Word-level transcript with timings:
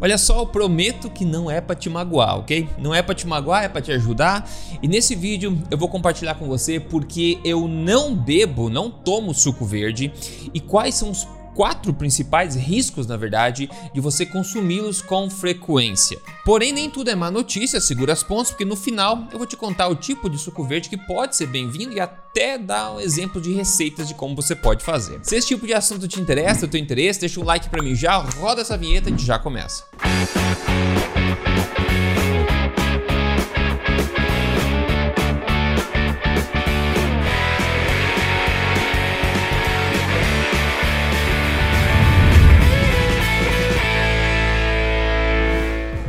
Olha 0.00 0.16
só, 0.16 0.40
eu 0.40 0.46
prometo 0.46 1.10
que 1.10 1.24
não 1.24 1.50
é 1.50 1.60
para 1.60 1.76
te 1.76 1.90
magoar, 1.90 2.38
ok? 2.38 2.68
Não 2.78 2.94
é 2.94 3.02
para 3.02 3.14
te 3.14 3.26
magoar, 3.26 3.64
é 3.64 3.68
para 3.68 3.82
te 3.82 3.92
ajudar. 3.92 4.48
E 4.82 4.88
nesse 4.88 5.14
vídeo 5.14 5.58
eu 5.70 5.76
vou 5.76 5.88
compartilhar 5.88 6.36
com 6.36 6.46
você 6.46 6.80
porque 6.80 7.38
eu 7.44 7.68
não 7.68 8.14
bebo, 8.14 8.70
não 8.70 8.90
tomo 8.90 9.34
suco 9.34 9.64
verde 9.64 10.10
e 10.54 10.60
quais 10.60 10.94
são 10.94 11.10
os 11.10 11.28
quatro 11.60 11.92
principais 11.92 12.56
riscos, 12.56 13.06
na 13.06 13.18
verdade, 13.18 13.68
de 13.92 14.00
você 14.00 14.24
consumi-los 14.24 15.02
com 15.02 15.28
frequência. 15.28 16.18
Porém, 16.42 16.72
nem 16.72 16.88
tudo 16.88 17.10
é 17.10 17.14
má 17.14 17.30
notícia, 17.30 17.78
segura 17.82 18.14
as 18.14 18.22
pontas, 18.22 18.48
porque 18.48 18.64
no 18.64 18.74
final 18.74 19.28
eu 19.30 19.36
vou 19.36 19.46
te 19.46 19.58
contar 19.58 19.88
o 19.88 19.94
tipo 19.94 20.30
de 20.30 20.38
suco 20.38 20.64
verde 20.64 20.88
que 20.88 20.96
pode 20.96 21.36
ser 21.36 21.48
bem-vindo 21.48 21.92
e 21.92 22.00
até 22.00 22.56
dar 22.56 22.92
um 22.92 23.00
exemplo 23.00 23.42
de 23.42 23.52
receitas 23.52 24.08
de 24.08 24.14
como 24.14 24.34
você 24.34 24.56
pode 24.56 24.82
fazer. 24.82 25.20
Se 25.22 25.36
esse 25.36 25.48
tipo 25.48 25.66
de 25.66 25.74
assunto 25.74 26.08
te 26.08 26.18
interessa, 26.18 26.64
o 26.64 26.68
teu 26.68 26.80
interesse, 26.80 27.20
deixa 27.20 27.38
um 27.38 27.44
like 27.44 27.68
para 27.68 27.82
mim 27.82 27.94
já, 27.94 28.16
roda 28.16 28.62
essa 28.62 28.78
vinheta 28.78 29.10
e 29.10 29.18
já 29.18 29.38
começa. 29.38 29.84
Música 30.02 31.19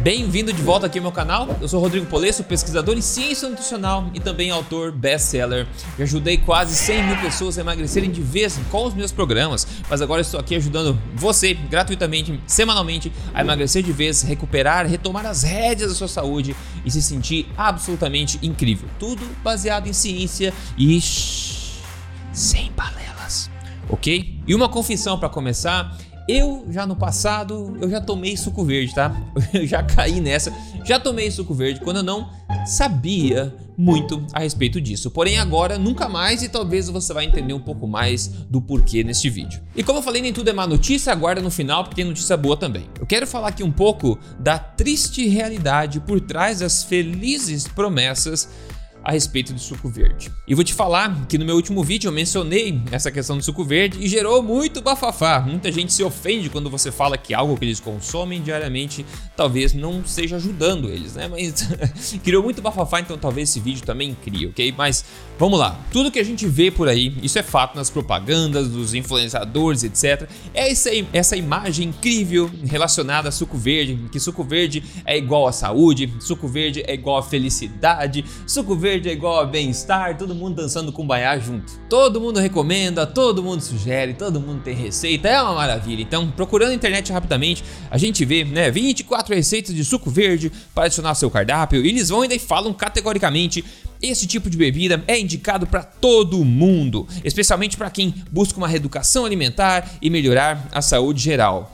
Bem-vindo 0.02 0.52
de 0.52 0.64
volta 0.64 0.88
aqui 0.88 0.98
ao 0.98 1.04
meu 1.04 1.12
canal. 1.12 1.48
Eu 1.62 1.68
sou 1.68 1.80
Rodrigo 1.80 2.08
Polesso, 2.08 2.44
pesquisador 2.44 2.98
em 2.98 3.02
ciência 3.02 3.48
nutricional 3.48 4.10
e 4.16 4.20
também 4.20 4.50
autor 4.50 4.91
best-seller. 4.91 5.68
Já 5.96 6.05
ajudei 6.05 6.40
quase 6.40 6.74
100 6.74 7.04
mil 7.04 7.18
pessoas 7.18 7.55
a 7.55 7.62
emagrecerem 7.62 8.10
de 8.10 8.20
vez 8.20 8.60
com 8.72 8.88
os 8.88 8.96
meus 8.96 9.12
programas, 9.12 9.68
mas 9.88 10.02
agora 10.02 10.20
estou 10.20 10.40
aqui 10.40 10.55
ajudando 10.55 11.00
você 11.14 11.54
gratuitamente, 11.54 12.41
semanalmente, 12.48 13.14
a 13.32 13.41
emagrecer 13.41 13.84
de 13.84 13.91
vez, 13.91 14.24
recuperar, 14.24 14.88
retomar 14.88 15.24
as 15.24 15.44
rédeas 15.44 15.91
da 15.91 15.96
sua 15.96 16.08
saúde 16.08 16.55
e 16.84 16.90
se 16.90 16.99
sentir 16.99 17.48
absolutamente 17.55 18.40
incrível. 18.41 18.90
Tudo 18.98 19.24
baseado 19.43 19.86
em 19.86 19.93
ciência 19.93 20.52
e 20.80 20.99
sem 22.34 22.71
balelas, 22.71 23.52
ok? 23.88 24.41
E 24.48 24.55
uma 24.55 24.68
confissão 24.68 25.20
para 25.20 25.30
começar 25.30 25.96
eu 26.32 26.65
já 26.70 26.85
no 26.85 26.96
passado, 26.96 27.77
eu 27.82 27.90
já 27.90 27.99
tomei 27.99 28.37
suco 28.37 28.63
verde, 28.63 28.96
tá? 28.96 29.15
Eu 29.54 29.68
já 29.68 29.84
caí 29.84 30.21
nessa, 30.21 30.54
já 30.85 30.99
tomei 30.99 31.29
suco 31.29 31.54
verde 31.54 31.82
quando 31.82 31.98
eu 31.98 32.04
não 32.04 32.29
sabia 32.65 33.54
muito 33.77 34.26
a 34.34 34.40
respeito 34.40 34.79
disso. 34.79 35.09
Porém 35.12 35.40
agora 35.40 35.77
nunca 35.77 36.07
mais 36.07 36.43
e 36.43 36.49
talvez 36.49 36.87
você 36.90 37.13
vai 37.13 37.26
entender 37.26 37.54
um 37.54 37.59
pouco 37.59 37.87
mais 37.87 38.27
do 38.27 38.62
porquê 38.62 39.04
neste 39.04 39.29
vídeo. 39.29 39.62
E 39.76 39.84
como 39.84 39.99
eu 39.99 40.04
falei, 40.04 40.21
nem 40.21 40.32
tudo 40.32 40.49
é 40.49 40.54
má 40.54 40.65
notícia, 40.68 41.12
aguarda 41.12 41.41
no 41.41 41.52
final 41.52 41.84
porque 41.84 41.96
tem 41.96 42.05
notícia 42.05 42.37
boa 42.37 42.55
também. 42.55 42.85
Eu 42.99 43.05
quero 43.05 43.27
falar 43.27 43.49
aqui 43.49 43.63
um 43.63 43.71
pouco 43.71 44.18
da 44.40 44.57
triste 44.57 45.27
realidade 45.27 45.99
por 45.99 46.21
trás 46.21 46.59
das 46.59 46.84
felizes 46.84 47.68
promessas 47.68 48.49
a 49.04 49.12
respeito 49.12 49.54
do 49.54 49.60
suco 49.60 49.90
verde. 49.90 50.32
E 50.48 50.54
vou 50.54 50.63
te 50.63 50.74
falar 50.74 51.26
que 51.27 51.38
no 51.38 51.46
meu 51.46 51.55
último 51.55 51.84
vídeo 51.84 52.07
eu 52.07 52.12
mencionei 52.12 52.82
essa 52.91 53.12
questão 53.12 53.38
do 53.38 53.43
suco 53.43 53.63
verde 53.63 53.98
e 53.99 54.08
gerou 54.08 54.43
muito 54.43 54.82
bafafá. 54.82 55.40
Muita 55.40 55.71
gente 55.71 55.91
se 55.91 56.04
ofende 56.04 56.49
quando 56.49 56.70
você 56.70 56.91
fala 56.91 57.18
que 57.18 57.34
algo 57.34 57.58
que 57.58 57.66
eles 57.66 57.80
consomem 57.80 58.41
diariamente 58.41 59.05
talvez 59.35 59.74
não 59.74 60.02
esteja 60.02 60.35
ajudando 60.35 60.90
eles, 60.90 61.16
né? 61.16 61.27
Mas 61.27 61.68
criou 62.24 62.43
muito 62.43 62.62
bafafá, 62.62 62.99
então 62.99 63.18
talvez 63.18 63.49
esse 63.49 63.60
vídeo 63.60 63.84
também 63.84 64.16
crie, 64.24 64.47
ok? 64.47 64.74
Mas 64.78 65.03
vamos 65.40 65.59
lá. 65.59 65.80
Tudo 65.91 66.12
que 66.12 66.19
a 66.19 66.25
gente 66.25 66.46
vê 66.46 66.69
por 66.69 66.88
aí, 66.88 67.16
isso 67.24 67.40
é 67.40 67.44
fato 67.44 67.75
nas 67.75 67.90
propagandas 67.90 68.69
dos 68.69 68.94
influenciadores, 68.94 69.84
etc. 69.84 70.30
É 70.53 70.69
essa, 70.69 70.90
essa 71.12 71.36
imagem 71.36 71.90
incrível 71.90 72.52
relacionada 72.66 73.30
a 73.30 73.31
suco 73.31 73.58
verde, 73.58 73.97
que 74.12 74.19
suco 74.19 74.44
verde 74.44 74.84
é 75.06 75.18
igual 75.18 75.47
a 75.47 75.52
saúde, 75.52 76.13
suco 76.19 76.47
verde 76.47 76.84
é 76.86 76.94
igual 76.94 77.18
a 77.18 77.24
felicidade, 77.24 78.24
suco 78.46 78.75
verde 78.75 78.91
verde 78.91 79.07
é 79.07 79.13
igual 79.13 79.39
a 79.39 79.45
bem-estar, 79.45 80.17
todo 80.17 80.35
mundo 80.35 80.61
dançando 80.61 80.91
com 80.91 81.07
baiá 81.07 81.39
junto. 81.39 81.79
Todo 81.88 82.19
mundo 82.19 82.41
recomenda, 82.41 83.07
todo 83.07 83.41
mundo 83.41 83.62
sugere, 83.62 84.13
todo 84.13 84.41
mundo 84.41 84.62
tem 84.63 84.75
receita, 84.75 85.29
é 85.29 85.41
uma 85.41 85.53
maravilha. 85.53 86.02
Então, 86.02 86.29
procurando 86.29 86.69
na 86.69 86.75
internet 86.75 87.09
rapidamente, 87.09 87.63
a 87.90 87.97
gente 87.97 88.25
vê, 88.25 88.44
né, 88.44 88.69
24 88.69 89.34
receitas 89.34 89.74
de 89.74 89.85
suco 89.85 90.09
verde 90.09 90.51
para 90.75 90.85
adicionar 90.85 91.09
ao 91.09 91.16
seu 91.16 91.31
cardápio 91.31 91.85
e 91.85 91.88
eles 91.88 92.09
vão 92.09 92.22
ainda 92.22 92.35
e 92.35 92.40
falam 92.40 92.74
categoricamente 92.74 93.63
esse 94.01 94.28
tipo 94.28 94.50
de 94.50 94.57
bebida 94.57 95.01
é 95.07 95.18
indicado 95.18 95.66
para 95.66 95.84
todo 95.84 96.44
mundo, 96.44 97.07
especialmente 97.24 97.78
para 97.78 97.90
quem 97.90 98.13
busca 98.30 98.57
uma 98.57 98.68
reeducação 98.68 99.25
alimentar 99.25 99.90
e 100.01 100.09
melhorar 100.09 100.68
a 100.74 100.81
saúde 100.81 101.22
geral. 101.22 101.74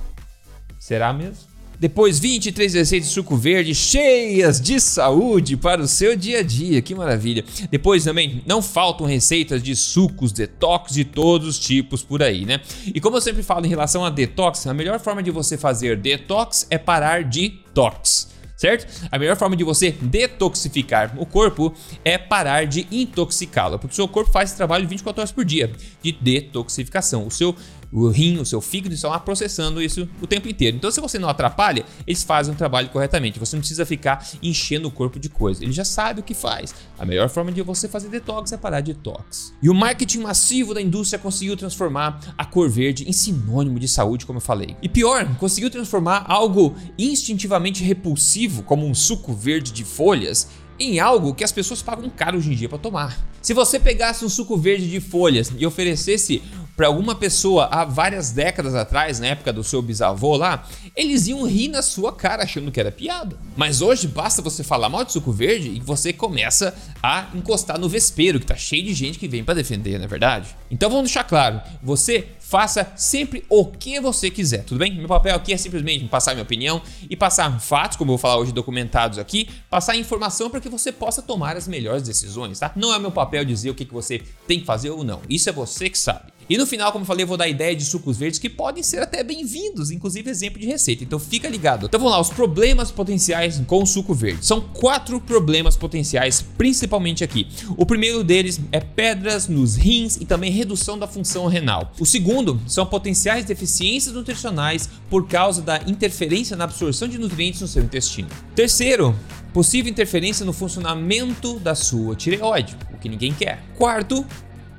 Será 0.77 1.11
mesmo? 1.11 1.46
Depois 1.79 2.17
23 2.17 2.73
receitas 2.73 3.09
de 3.09 3.13
suco 3.13 3.35
verde 3.35 3.75
cheias 3.75 4.59
de 4.59 4.79
saúde 4.79 5.55
para 5.55 5.81
o 5.81 5.87
seu 5.87 6.15
dia 6.15 6.39
a 6.39 6.43
dia, 6.43 6.81
que 6.81 6.95
maravilha. 6.95 7.45
Depois 7.69 8.03
também 8.03 8.41
não 8.47 8.63
faltam 8.63 9.05
receitas 9.05 9.61
de 9.61 9.75
sucos, 9.75 10.31
detox 10.31 10.93
de 10.93 11.05
todos 11.05 11.47
os 11.47 11.59
tipos 11.59 12.01
por 12.01 12.23
aí, 12.23 12.45
né? 12.45 12.61
E 12.87 12.99
como 12.99 13.17
eu 13.17 13.21
sempre 13.21 13.43
falo 13.43 13.65
em 13.65 13.69
relação 13.69 14.03
a 14.03 14.09
detox, 14.09 14.65
a 14.65 14.73
melhor 14.73 14.99
forma 14.99 15.21
de 15.21 15.29
você 15.29 15.55
fazer 15.55 15.97
detox 15.97 16.65
é 16.71 16.79
parar 16.79 17.23
de 17.23 17.49
tox 17.75 18.35
certo? 18.57 19.07
A 19.11 19.19
melhor 19.19 19.37
forma 19.37 19.55
de 19.55 19.63
você 19.63 19.91
detoxificar 19.91 21.13
o 21.17 21.25
corpo 21.25 21.73
é 22.03 22.17
parar 22.17 22.65
de 22.65 22.87
intoxicá-lo, 22.91 23.77
porque 23.77 23.93
o 23.93 23.95
seu 23.95 24.07
corpo 24.07 24.31
faz 24.31 24.49
esse 24.49 24.57
trabalho 24.57 24.87
24 24.87 25.21
horas 25.21 25.31
por 25.31 25.45
dia 25.45 25.71
de 26.01 26.11
detoxificação. 26.11 27.27
O 27.27 27.31
seu 27.31 27.55
o 27.91 28.09
rim, 28.09 28.37
o 28.37 28.45
seu 28.45 28.61
fígado 28.61 28.93
estão 28.93 29.09
lá 29.09 29.19
processando 29.19 29.81
isso 29.81 30.07
o 30.21 30.27
tempo 30.27 30.47
inteiro. 30.47 30.77
Então, 30.77 30.91
se 30.91 30.99
você 30.99 31.17
não 31.17 31.29
atrapalha, 31.29 31.85
eles 32.05 32.23
fazem 32.23 32.53
o 32.53 32.57
trabalho 32.57 32.89
corretamente. 32.89 33.39
Você 33.39 33.55
não 33.55 33.61
precisa 33.61 33.85
ficar 33.85 34.27
enchendo 34.41 34.87
o 34.87 34.91
corpo 34.91 35.19
de 35.19 35.29
coisa. 35.29 35.63
Ele 35.63 35.71
já 35.71 35.85
sabe 35.85 36.19
o 36.19 36.23
que 36.23 36.33
faz. 36.33 36.73
A 36.97 37.05
melhor 37.05 37.29
forma 37.29 37.51
de 37.51 37.61
você 37.61 37.87
fazer 37.87 38.09
detox 38.09 38.51
é 38.51 38.57
parar 38.57 38.81
de 38.81 38.93
detox. 38.93 39.53
E 39.61 39.69
o 39.69 39.73
marketing 39.73 40.19
massivo 40.19 40.73
da 40.73 40.81
indústria 40.81 41.19
conseguiu 41.19 41.55
transformar 41.55 42.19
a 42.37 42.45
cor 42.45 42.69
verde 42.69 43.07
em 43.07 43.13
sinônimo 43.13 43.79
de 43.79 43.87
saúde, 43.87 44.25
como 44.25 44.37
eu 44.37 44.41
falei. 44.41 44.75
E 44.81 44.89
pior, 44.89 45.35
conseguiu 45.37 45.69
transformar 45.69 46.25
algo 46.27 46.75
instintivamente 46.97 47.83
repulsivo, 47.83 48.63
como 48.63 48.85
um 48.85 48.93
suco 48.93 49.33
verde 49.33 49.71
de 49.71 49.83
folhas, 49.83 50.47
em 50.79 50.99
algo 50.99 51.33
que 51.33 51.43
as 51.43 51.51
pessoas 51.51 51.81
pagam 51.81 52.09
caro 52.09 52.37
hoje 52.37 52.51
em 52.51 52.55
dia 52.55 52.69
para 52.69 52.77
tomar. 52.77 53.27
Se 53.41 53.53
você 53.53 53.79
pegasse 53.79 54.25
um 54.25 54.29
suco 54.29 54.57
verde 54.57 54.89
de 54.89 54.99
folhas 54.99 55.51
e 55.57 55.65
oferecesse 55.65 56.43
para 56.77 56.85
alguma 56.85 57.15
pessoa 57.15 57.65
há 57.71 57.83
várias 57.83 58.29
décadas 58.29 58.75
atrás, 58.75 59.19
na 59.19 59.25
época 59.25 59.51
do 59.51 59.63
seu 59.63 59.81
bisavô 59.81 60.37
lá, 60.37 60.63
eles 60.95 61.25
iam 61.25 61.43
rir 61.43 61.69
na 61.69 61.81
sua 61.81 62.13
cara 62.13 62.43
achando 62.43 62.71
que 62.71 62.79
era 62.79 62.91
piada. 62.91 63.35
Mas 63.55 63.81
hoje 63.81 64.07
basta 64.07 64.43
você 64.43 64.63
falar 64.63 64.87
mal 64.87 65.03
de 65.03 65.11
suco 65.11 65.31
verde 65.31 65.69
e 65.69 65.79
você 65.79 66.13
começa 66.13 66.75
a 67.01 67.29
encostar 67.33 67.79
no 67.79 67.89
vespeiro, 67.89 68.39
que 68.39 68.45
tá 68.45 68.55
cheio 68.55 68.85
de 68.85 68.93
gente 68.93 69.17
que 69.17 69.27
vem 69.27 69.43
para 69.43 69.55
defender, 69.55 69.97
não 69.97 70.05
é 70.05 70.07
verdade? 70.07 70.55
Então 70.69 70.87
vamos 70.87 71.05
deixar 71.05 71.23
claro, 71.23 71.59
você 71.81 72.27
faça 72.39 72.93
sempre 72.95 73.43
o 73.49 73.65
que 73.65 73.99
você 73.99 74.29
quiser, 74.29 74.63
tudo 74.63 74.77
bem? 74.77 74.93
Meu 74.93 75.07
papel 75.07 75.35
aqui 75.35 75.51
é 75.51 75.57
simplesmente 75.57 76.05
passar 76.05 76.33
minha 76.33 76.43
opinião 76.43 76.79
e 77.09 77.15
passar 77.15 77.59
fatos, 77.59 77.97
como 77.97 78.11
eu 78.11 78.17
vou 78.17 78.21
falar 78.21 78.37
hoje 78.37 78.51
documentados 78.51 79.17
aqui, 79.17 79.49
passar 79.67 79.95
informação 79.95 80.47
para 80.47 80.61
que 80.61 80.69
você 80.69 80.91
possa 80.91 81.23
tomar 81.23 81.57
as 81.57 81.67
melhores 81.67 82.03
decisões, 82.03 82.59
tá? 82.59 82.71
Não 82.75 82.93
é 82.93 82.99
meu 82.99 83.11
papel 83.11 83.43
dizer 83.43 83.71
o 83.71 83.75
que 83.75 83.83
você 83.85 84.21
tem 84.47 84.59
que 84.59 84.65
fazer 84.65 84.91
ou 84.91 85.03
não, 85.03 85.21
isso 85.27 85.49
é 85.49 85.51
você 85.51 85.89
que 85.89 85.97
sabe. 85.97 86.36
E 86.49 86.57
no 86.57 86.65
final, 86.65 86.93
como 86.93 87.03
eu 87.03 87.07
falei, 87.07 87.23
eu 87.23 87.27
vou 87.27 87.35
dar 87.35 87.49
ideia 87.49 87.75
de 87.75 87.83
sucos 87.83 88.17
verdes 88.17 88.39
que 88.39 88.49
podem 88.49 88.81
ser 88.81 88.99
até 88.99 89.21
bem-vindos, 89.21 89.91
inclusive 89.91 90.29
exemplo 90.29 90.59
de 90.59 90.65
receita. 90.65 91.03
Então 91.03 91.19
fica 91.19 91.49
ligado. 91.49 91.87
Então 91.87 91.99
vamos 91.99 92.13
lá, 92.13 92.21
os 92.21 92.29
problemas 92.29 92.89
potenciais 92.89 93.61
com 93.67 93.83
o 93.83 93.85
suco 93.85 94.13
verde. 94.13 94.45
São 94.45 94.61
quatro 94.61 95.19
problemas 95.19 95.75
potenciais, 95.75 96.41
principalmente 96.57 97.21
aqui. 97.21 97.47
O 97.75 97.85
primeiro 97.85 98.23
deles 98.23 98.61
é 98.71 98.79
pedras 98.79 99.49
nos 99.49 99.75
rins 99.75 100.15
e 100.15 100.25
também 100.25 100.49
redução 100.49 100.97
da 100.97 101.05
função 101.05 101.47
renal. 101.47 101.91
O 101.99 102.05
segundo 102.05 102.61
são 102.65 102.85
potenciais 102.85 103.43
deficiências 103.43 104.15
nutricionais 104.15 104.89
por 105.09 105.27
causa 105.27 105.61
da 105.61 105.81
interferência 105.85 106.55
na 106.55 106.63
absorção 106.63 107.09
de 107.09 107.17
nutrientes 107.17 107.59
no 107.59 107.67
seu 107.67 107.83
intestino. 107.83 108.29
Terceiro, 108.55 109.13
possível 109.53 109.91
interferência 109.91 110.45
no 110.45 110.53
funcionamento 110.53 111.59
da 111.59 111.75
sua 111.75 112.15
tireoide, 112.15 112.77
o 112.93 112.97
que 112.97 113.09
ninguém 113.09 113.33
quer. 113.33 113.61
Quarto, 113.77 114.25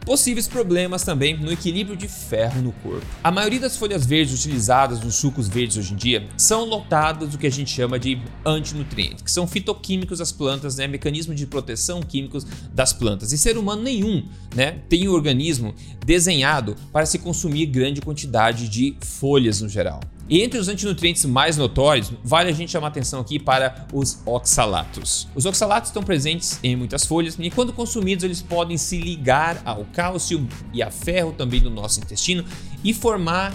possíveis 0.09 0.49
problemas 0.49 1.03
também 1.03 1.37
no 1.37 1.53
equilíbrio 1.53 1.95
de 1.95 2.09
ferro 2.09 2.63
no 2.63 2.73
corpo. 2.73 3.07
A 3.23 3.31
maioria 3.31 3.61
das 3.61 3.77
folhas 3.77 4.07
verdes 4.07 4.41
utilizadas 4.41 5.01
nos 5.01 5.17
sucos 5.17 5.49
verdes 5.49 5.77
hoje 5.77 5.93
em 5.93 5.97
dia 5.99 6.27
são 6.35 6.65
lotadas 6.65 7.29
do 7.29 7.37
que 7.37 7.47
a 7.47 7.51
gente 7.51 7.71
chama 7.71 7.99
de 7.99 8.19
antinutrientes, 8.43 9.23
que 9.23 9.31
são 9.31 9.47
fitoquímicos 9.47 10.19
das 10.21 10.33
plantas, 10.33 10.77
né, 10.77 10.87
mecanismos 10.87 11.37
de 11.37 11.47
proteção 11.47 12.01
químicos 12.01 12.47
das 12.73 12.91
plantas. 12.91 13.33
E 13.33 13.37
ser 13.37 13.59
humano 13.59 13.83
nenhum, 13.83 14.27
né, 14.57 14.79
tem 14.89 15.07
um 15.07 15.13
organismo 15.13 15.75
desenhado 16.07 16.75
para 16.91 17.05
se 17.05 17.19
consumir 17.19 17.67
grande 17.67 18.01
quantidade 18.01 18.67
de 18.67 18.97
folhas 19.03 19.61
no 19.61 19.69
geral. 19.69 20.01
E 20.29 20.43
entre 20.43 20.59
os 20.59 20.69
antinutrientes 20.69 21.25
mais 21.25 21.57
notórios, 21.57 22.13
vale 22.23 22.51
a 22.51 22.53
gente 22.53 22.71
chamar 22.71 22.89
atenção 22.89 23.21
aqui 23.21 23.39
para 23.39 23.87
os 23.93 24.21
oxalatos. 24.27 25.27
Os 25.35 25.47
oxalatos 25.47 25.89
estão 25.89 26.03
presentes 26.03 26.61
em 26.63 26.77
muitas 26.77 27.07
folhas 27.07 27.37
e 27.39 27.51
quando 27.51 27.73
consumidos 27.73 28.25
eles 28.25 28.43
podem 28.43 28.77
se 28.77 28.99
ligar 28.99 29.63
ao 29.65 29.87
cálcio 29.87 30.47
e 30.73 30.83
a 30.83 30.91
ferro 30.91 31.33
também 31.33 31.61
do 31.61 31.71
nosso 31.71 32.01
intestino 32.01 32.45
e 32.85 32.93
formar 32.93 33.55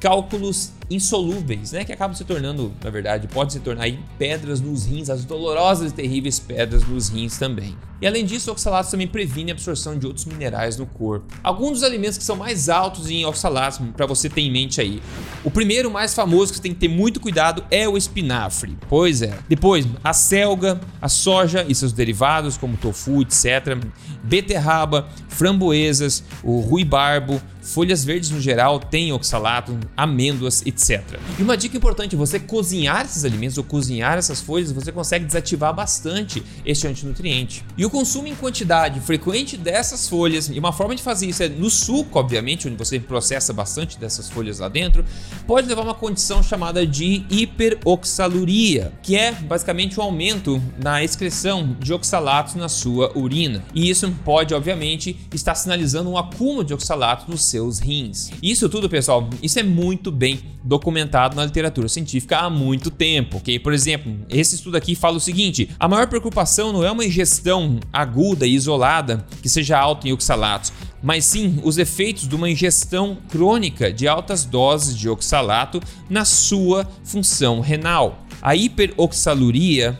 cálculos 0.00 0.72
insolúveis, 0.90 1.72
né? 1.72 1.84
Que 1.84 1.92
acabam 1.92 2.16
se 2.16 2.24
tornando, 2.24 2.72
na 2.82 2.90
verdade, 2.90 3.28
pode 3.28 3.52
se 3.52 3.60
tornar 3.60 3.88
pedras 4.18 4.60
nos 4.60 4.86
rins, 4.86 5.10
as 5.10 5.24
dolorosas 5.24 5.92
e 5.92 5.94
terríveis 5.94 6.38
pedras 6.38 6.86
nos 6.86 7.08
rins 7.08 7.38
também. 7.38 7.76
E 8.00 8.06
além 8.06 8.24
disso, 8.24 8.50
o 8.50 8.52
oxalato 8.52 8.92
também 8.92 9.08
previne 9.08 9.50
a 9.50 9.54
absorção 9.54 9.98
de 9.98 10.06
outros 10.06 10.24
minerais 10.24 10.76
no 10.76 10.86
corpo. 10.86 11.26
Alguns 11.42 11.72
dos 11.72 11.82
alimentos 11.82 12.16
que 12.16 12.22
são 12.22 12.36
mais 12.36 12.68
altos 12.68 13.10
em 13.10 13.24
oxalato, 13.26 13.82
para 13.96 14.06
você 14.06 14.28
ter 14.28 14.42
em 14.42 14.52
mente 14.52 14.80
aí. 14.80 15.02
O 15.42 15.50
primeiro, 15.50 15.90
mais 15.90 16.14
famoso, 16.14 16.52
que 16.52 16.58
você 16.58 16.62
tem 16.62 16.72
que 16.72 16.78
ter 16.78 16.88
muito 16.88 17.18
cuidado, 17.18 17.64
é 17.70 17.88
o 17.88 17.96
espinafre. 17.96 18.78
Pois 18.88 19.20
é. 19.20 19.36
Depois, 19.48 19.84
a 20.04 20.12
selga, 20.12 20.80
a 21.02 21.08
soja 21.08 21.66
e 21.68 21.74
seus 21.74 21.92
derivados, 21.92 22.56
como 22.56 22.76
tofu, 22.76 23.22
etc. 23.22 23.76
Beterraba, 24.22 25.08
framboesas, 25.28 26.22
o 26.44 26.60
ruibarbo, 26.60 27.42
folhas 27.60 28.04
verdes 28.04 28.30
no 28.30 28.40
geral 28.40 28.78
têm 28.78 29.12
oxalato, 29.12 29.76
amêndoas, 29.96 30.62
etc. 30.78 31.20
E 31.38 31.42
uma 31.42 31.56
dica 31.56 31.76
importante, 31.76 32.16
você 32.16 32.40
cozinhar 32.40 33.04
esses 33.04 33.24
alimentos 33.24 33.58
ou 33.58 33.64
cozinhar 33.64 34.16
essas 34.16 34.40
folhas, 34.40 34.72
você 34.72 34.90
consegue 34.90 35.24
desativar 35.26 35.74
bastante 35.74 36.42
este 36.64 36.86
antinutriente. 36.86 37.64
E 37.76 37.84
o 37.84 37.90
consumo 37.90 38.26
em 38.26 38.34
quantidade 38.34 39.00
frequente 39.00 39.56
dessas 39.56 40.08
folhas, 40.08 40.48
e 40.48 40.58
uma 40.58 40.72
forma 40.72 40.94
de 40.94 41.02
fazer 41.02 41.26
isso 41.26 41.42
é 41.42 41.48
no 41.48 41.68
suco, 41.68 42.18
obviamente, 42.18 42.66
onde 42.66 42.76
você 42.76 42.98
processa 42.98 43.52
bastante 43.52 43.98
dessas 43.98 44.30
folhas 44.30 44.58
lá 44.58 44.68
dentro, 44.68 45.04
pode 45.46 45.68
levar 45.68 45.82
a 45.82 45.84
uma 45.84 45.94
condição 45.94 46.42
chamada 46.42 46.86
de 46.86 47.24
hiperoxaluria, 47.28 48.92
que 49.02 49.16
é 49.16 49.32
basicamente 49.32 50.00
um 50.00 50.02
aumento 50.02 50.62
na 50.82 51.04
excreção 51.04 51.76
de 51.78 51.92
oxalatos 51.92 52.54
na 52.54 52.68
sua 52.68 53.12
urina. 53.16 53.62
E 53.74 53.90
isso 53.90 54.10
pode, 54.24 54.54
obviamente, 54.54 55.18
estar 55.34 55.54
sinalizando 55.54 56.10
um 56.10 56.16
acúmulo 56.16 56.64
de 56.64 56.72
oxalato 56.72 57.30
no 57.30 57.36
seu 57.36 57.58
seus 57.58 57.78
rins. 57.80 58.30
Isso 58.42 58.68
tudo, 58.68 58.88
pessoal, 58.88 59.28
isso 59.42 59.58
é 59.58 59.62
muito 59.62 60.10
bem 60.12 60.40
documentado 60.68 61.34
na 61.34 61.46
literatura 61.46 61.88
científica 61.88 62.40
há 62.40 62.50
muito 62.50 62.90
tempo, 62.90 63.38
ok? 63.38 63.58
Por 63.58 63.72
exemplo, 63.72 64.14
esse 64.28 64.54
estudo 64.54 64.76
aqui 64.76 64.94
fala 64.94 65.16
o 65.16 65.20
seguinte: 65.20 65.70
a 65.80 65.88
maior 65.88 66.06
preocupação 66.06 66.72
não 66.74 66.84
é 66.84 66.92
uma 66.92 67.06
ingestão 67.06 67.80
aguda 67.90 68.46
e 68.46 68.54
isolada 68.54 69.26
que 69.40 69.48
seja 69.48 69.78
alta 69.78 70.06
em 70.06 70.12
oxalatos, 70.12 70.70
mas 71.02 71.24
sim 71.24 71.58
os 71.64 71.78
efeitos 71.78 72.28
de 72.28 72.34
uma 72.36 72.50
ingestão 72.50 73.16
crônica 73.30 73.90
de 73.90 74.06
altas 74.06 74.44
doses 74.44 74.94
de 74.94 75.08
oxalato 75.08 75.80
na 76.10 76.26
sua 76.26 76.86
função 77.02 77.60
renal. 77.60 78.26
A 78.42 78.54
hiperoxaluria 78.54 79.98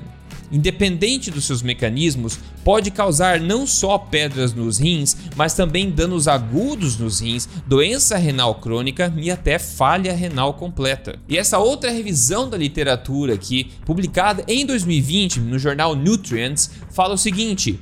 independente 0.50 1.30
dos 1.30 1.44
seus 1.44 1.62
mecanismos, 1.62 2.38
pode 2.64 2.90
causar 2.90 3.40
não 3.40 3.66
só 3.66 3.98
pedras 3.98 4.52
nos 4.52 4.78
rins, 4.78 5.16
mas 5.36 5.54
também 5.54 5.90
danos 5.90 6.28
agudos 6.28 6.98
nos 6.98 7.20
rins, 7.20 7.48
doença 7.66 8.16
renal 8.16 8.54
crônica 8.56 9.12
e 9.16 9.30
até 9.30 9.58
falha 9.58 10.12
renal 10.12 10.54
completa. 10.54 11.18
E 11.28 11.36
essa 11.36 11.58
outra 11.58 11.90
revisão 11.90 12.48
da 12.48 12.56
literatura 12.56 13.34
aqui, 13.34 13.70
publicada 13.84 14.44
em 14.46 14.66
2020 14.66 15.40
no 15.40 15.58
jornal 15.58 15.94
Nutrients, 15.94 16.70
fala 16.90 17.14
o 17.14 17.18
seguinte: 17.18 17.78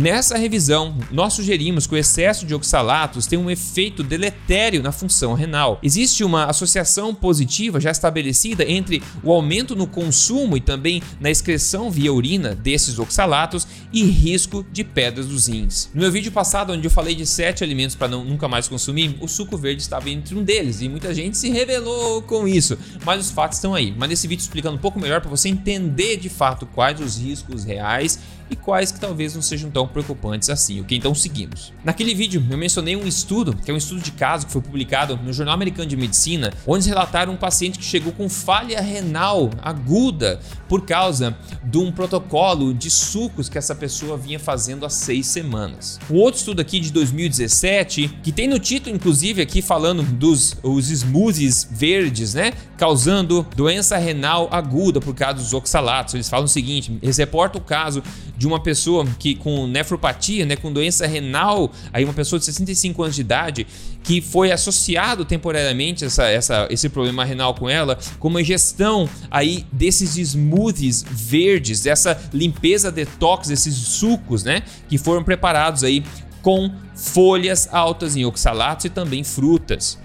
Nessa 0.00 0.38
revisão, 0.38 0.96
nós 1.10 1.32
sugerimos 1.32 1.84
que 1.84 1.94
o 1.96 1.98
excesso 1.98 2.46
de 2.46 2.54
oxalatos 2.54 3.26
tem 3.26 3.36
um 3.36 3.50
efeito 3.50 4.04
deletério 4.04 4.80
na 4.80 4.92
função 4.92 5.34
renal. 5.34 5.80
Existe 5.82 6.22
uma 6.22 6.44
associação 6.44 7.12
positiva 7.12 7.80
já 7.80 7.90
estabelecida 7.90 8.64
entre 8.64 9.02
o 9.24 9.32
aumento 9.32 9.74
no 9.74 9.88
consumo 9.88 10.56
e 10.56 10.60
também 10.60 11.02
na 11.18 11.32
excreção 11.32 11.90
via 11.90 12.12
urina 12.12 12.54
desses 12.54 13.00
oxalatos 13.00 13.66
e 13.92 14.04
risco 14.04 14.64
de 14.70 14.84
pedras 14.84 15.26
dos 15.26 15.48
rins. 15.48 15.90
No 15.92 16.02
meu 16.02 16.12
vídeo 16.12 16.30
passado, 16.30 16.72
onde 16.72 16.86
eu 16.86 16.92
falei 16.92 17.16
de 17.16 17.26
sete 17.26 17.64
alimentos 17.64 17.96
para 17.96 18.06
nunca 18.06 18.46
mais 18.46 18.68
consumir, 18.68 19.16
o 19.20 19.26
suco 19.26 19.58
verde 19.58 19.82
estava 19.82 20.08
entre 20.08 20.32
um 20.36 20.44
deles 20.44 20.80
e 20.80 20.88
muita 20.88 21.12
gente 21.12 21.36
se 21.36 21.50
revelou 21.50 22.22
com 22.22 22.46
isso, 22.46 22.78
mas 23.04 23.26
os 23.26 23.32
fatos 23.32 23.58
estão 23.58 23.74
aí. 23.74 23.92
Mas 23.98 24.10
nesse 24.10 24.28
vídeo 24.28 24.42
explicando 24.42 24.76
um 24.76 24.80
pouco 24.80 25.00
melhor 25.00 25.20
para 25.20 25.30
você 25.30 25.48
entender 25.48 26.18
de 26.18 26.28
fato 26.28 26.66
quais 26.66 27.00
os 27.00 27.18
riscos 27.18 27.64
reais 27.64 28.20
e 28.50 28.56
quais 28.56 28.92
que 28.92 29.00
talvez 29.00 29.34
não 29.34 29.42
sejam 29.42 29.70
tão 29.70 29.86
preocupantes 29.86 30.50
assim, 30.50 30.80
o 30.80 30.84
que 30.84 30.96
então 30.96 31.14
seguimos. 31.14 31.72
Naquele 31.84 32.14
vídeo 32.14 32.44
eu 32.50 32.58
mencionei 32.58 32.96
um 32.96 33.06
estudo, 33.06 33.54
que 33.56 33.70
é 33.70 33.74
um 33.74 33.76
estudo 33.76 34.00
de 34.00 34.12
caso 34.12 34.46
que 34.46 34.52
foi 34.52 34.62
publicado 34.62 35.16
no 35.16 35.32
Jornal 35.32 35.54
Americano 35.54 35.88
de 35.88 35.96
Medicina, 35.96 36.52
onde 36.66 36.88
relataram 36.88 37.32
um 37.32 37.36
paciente 37.36 37.78
que 37.78 37.84
chegou 37.84 38.12
com 38.12 38.28
falha 38.28 38.80
renal 38.80 39.50
aguda 39.62 40.40
por 40.68 40.84
causa 40.84 41.36
de 41.64 41.78
um 41.78 41.90
protocolo 41.90 42.74
de 42.74 42.90
sucos 42.90 43.48
que 43.48 43.58
essa 43.58 43.74
pessoa 43.74 44.16
vinha 44.16 44.38
fazendo 44.38 44.84
há 44.84 44.90
seis 44.90 45.26
semanas. 45.26 45.98
Um 46.10 46.16
outro 46.16 46.38
estudo 46.38 46.60
aqui 46.60 46.80
de 46.80 46.92
2017, 46.92 48.18
que 48.22 48.32
tem 48.32 48.48
no 48.48 48.58
título 48.58 48.94
inclusive 48.94 49.42
aqui 49.42 49.62
falando 49.62 50.02
dos 50.02 50.56
os 50.62 50.88
smoothies 50.88 51.68
verdes, 51.70 52.34
né, 52.34 52.52
causando 52.76 53.46
doença 53.56 53.96
renal 53.96 54.48
aguda 54.50 55.00
por 55.00 55.14
causa 55.14 55.34
dos 55.34 55.52
oxalatos. 55.52 56.14
Eles 56.14 56.28
falam 56.28 56.44
o 56.44 56.48
seguinte, 56.48 56.96
eles 57.02 57.16
reportam 57.16 57.60
o 57.60 57.64
caso 57.64 58.02
de 58.38 58.46
uma 58.46 58.60
pessoa 58.60 59.04
que 59.18 59.34
com 59.34 59.66
nefropatia, 59.66 60.46
né, 60.46 60.54
com 60.54 60.72
doença 60.72 61.06
renal, 61.08 61.72
aí 61.92 62.04
uma 62.04 62.14
pessoa 62.14 62.38
de 62.38 62.44
65 62.44 63.02
anos 63.02 63.16
de 63.16 63.20
idade, 63.20 63.66
que 64.04 64.20
foi 64.20 64.52
associado 64.52 65.24
temporariamente 65.24 66.04
essa, 66.04 66.24
essa, 66.28 66.68
esse 66.70 66.88
problema 66.88 67.24
renal 67.24 67.52
com 67.52 67.68
ela, 67.68 67.98
com 68.20 68.28
uma 68.28 68.40
ingestão 68.40 69.08
aí 69.28 69.66
desses 69.72 70.16
smoothies 70.16 71.04
verdes, 71.10 71.82
dessa 71.82 72.18
limpeza 72.32 72.92
detox, 72.92 73.48
desses 73.48 73.74
sucos, 73.74 74.44
né, 74.44 74.62
que 74.88 74.96
foram 74.96 75.24
preparados 75.24 75.82
aí 75.82 76.04
com 76.40 76.70
folhas 76.94 77.68
altas 77.72 78.14
em 78.14 78.24
oxalatos 78.24 78.84
e 78.84 78.88
também 78.88 79.24
frutas. 79.24 79.98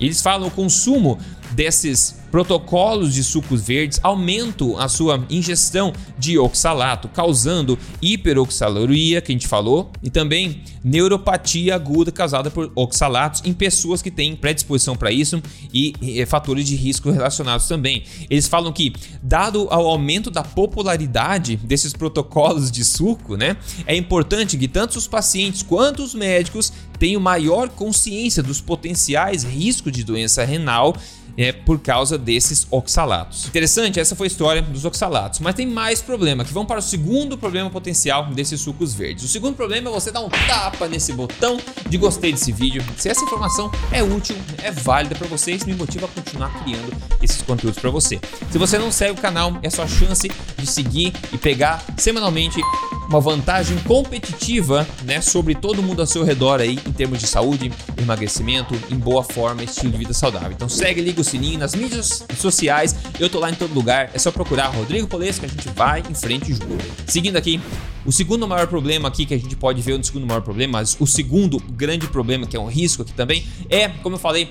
Eles 0.00 0.22
falam 0.22 0.48
o 0.48 0.50
consumo 0.50 1.18
desses 1.52 2.16
protocolos 2.30 3.14
de 3.14 3.22
sucos 3.22 3.62
verdes 3.62 4.00
aumentam 4.02 4.78
a 4.78 4.88
sua 4.88 5.24
ingestão 5.30 5.92
de 6.18 6.38
oxalato, 6.38 7.08
causando 7.08 7.78
hiperoxaluria, 8.02 9.20
que 9.20 9.32
a 9.32 9.34
gente 9.34 9.48
falou, 9.48 9.90
e 10.02 10.10
também 10.10 10.62
neuropatia 10.82 11.74
aguda 11.74 12.12
causada 12.12 12.50
por 12.50 12.70
oxalatos 12.74 13.42
em 13.44 13.52
pessoas 13.52 14.02
que 14.02 14.10
têm 14.10 14.36
predisposição 14.36 14.96
para 14.96 15.10
isso 15.10 15.42
e, 15.72 15.94
e 16.00 16.24
fatores 16.26 16.66
de 16.66 16.76
risco 16.76 17.10
relacionados 17.10 17.66
também. 17.66 18.04
Eles 18.30 18.46
falam 18.46 18.72
que, 18.72 18.92
dado 19.22 19.66
ao 19.70 19.86
aumento 19.86 20.30
da 20.30 20.42
popularidade 20.42 21.56
desses 21.56 21.92
protocolos 21.92 22.70
de 22.70 22.84
suco, 22.84 23.36
né, 23.36 23.56
é 23.86 23.96
importante 23.96 24.56
que 24.56 24.68
tanto 24.68 24.96
os 24.96 25.08
pacientes 25.08 25.62
quanto 25.62 26.02
os 26.02 26.14
médicos 26.14 26.72
tenham 26.98 27.20
maior 27.20 27.68
consciência 27.68 28.42
dos 28.42 28.60
potenciais 28.60 29.42
riscos 29.42 29.92
de 29.92 30.04
doença 30.04 30.44
renal 30.44 30.96
é, 31.36 31.52
por 31.52 31.78
causa 31.78 32.15
desses 32.18 32.66
oxalatos. 32.70 33.46
Interessante, 33.46 34.00
essa 34.00 34.14
foi 34.14 34.26
a 34.26 34.28
história 34.28 34.62
dos 34.62 34.84
oxalatos, 34.84 35.40
mas 35.40 35.54
tem 35.54 35.66
mais 35.66 36.02
problema, 36.02 36.44
que 36.44 36.52
vão 36.52 36.64
para 36.64 36.78
o 36.78 36.82
segundo 36.82 37.36
problema 37.38 37.70
potencial 37.70 38.26
desses 38.26 38.60
sucos 38.60 38.94
verdes. 38.94 39.24
O 39.24 39.28
segundo 39.28 39.54
problema 39.54 39.88
é 39.90 39.92
você 39.92 40.10
dar 40.10 40.20
um 40.20 40.28
tapa 40.28 40.88
nesse 40.88 41.12
botão 41.12 41.58
de 41.88 41.96
gostei 41.96 42.32
desse 42.32 42.52
vídeo. 42.52 42.84
Se 42.96 43.08
essa 43.08 43.24
informação 43.24 43.70
é 43.92 44.02
útil, 44.02 44.36
é 44.62 44.70
válida 44.70 45.14
para 45.14 45.26
você, 45.28 45.52
isso 45.52 45.66
me 45.66 45.74
motiva 45.74 46.06
a 46.06 46.08
continuar 46.08 46.62
criando 46.62 46.92
esses 47.22 47.42
conteúdos 47.42 47.78
para 47.78 47.90
você. 47.90 48.20
Se 48.50 48.58
você 48.58 48.78
não 48.78 48.90
segue 48.90 49.18
o 49.18 49.22
canal, 49.22 49.58
é 49.62 49.70
sua 49.70 49.86
chance 49.86 50.30
de 50.56 50.66
seguir 50.66 51.12
e 51.32 51.38
pegar 51.38 51.84
semanalmente 51.96 52.60
uma 53.08 53.20
vantagem 53.20 53.78
competitiva, 53.80 54.86
né, 55.04 55.20
sobre 55.20 55.54
todo 55.54 55.82
mundo 55.82 56.00
ao 56.00 56.06
seu 56.06 56.24
redor 56.24 56.60
aí 56.60 56.78
em 56.86 56.92
termos 56.92 57.20
de 57.20 57.26
saúde, 57.26 57.72
emagrecimento, 57.96 58.74
em 58.90 58.96
boa 58.96 59.22
forma, 59.22 59.62
estilo 59.62 59.92
de 59.92 59.98
vida 59.98 60.12
saudável. 60.12 60.52
Então 60.52 60.68
segue, 60.68 61.00
liga 61.00 61.20
o 61.20 61.24
sininho 61.24 61.58
nas 61.58 61.74
mídias 61.74 62.05
sociais, 62.36 62.96
eu 63.18 63.28
tô 63.28 63.38
lá 63.38 63.50
em 63.50 63.54
todo 63.54 63.74
lugar, 63.74 64.10
é 64.12 64.18
só 64.18 64.30
procurar 64.30 64.66
Rodrigo 64.68 65.06
Polesco 65.06 65.40
que 65.40 65.46
a 65.46 65.48
gente 65.48 65.68
vai 65.70 66.02
em 66.08 66.14
frente 66.14 66.52
junto. 66.52 66.84
Seguindo 67.06 67.36
aqui, 67.36 67.60
o 68.04 68.12
segundo 68.12 68.46
maior 68.46 68.66
problema 68.66 69.08
aqui 69.08 69.26
que 69.26 69.34
a 69.34 69.38
gente 69.38 69.56
pode 69.56 69.80
ver, 69.82 69.98
o 69.98 70.04
segundo 70.04 70.26
maior 70.26 70.42
problema, 70.42 70.74
mas 70.74 70.96
o 71.00 71.06
segundo 71.06 71.58
grande 71.58 72.06
problema 72.06 72.46
que 72.46 72.56
é 72.56 72.60
um 72.60 72.68
risco 72.68 73.02
aqui 73.02 73.12
também 73.12 73.44
é, 73.68 73.88
como 73.88 74.16
eu 74.16 74.20
falei, 74.20 74.50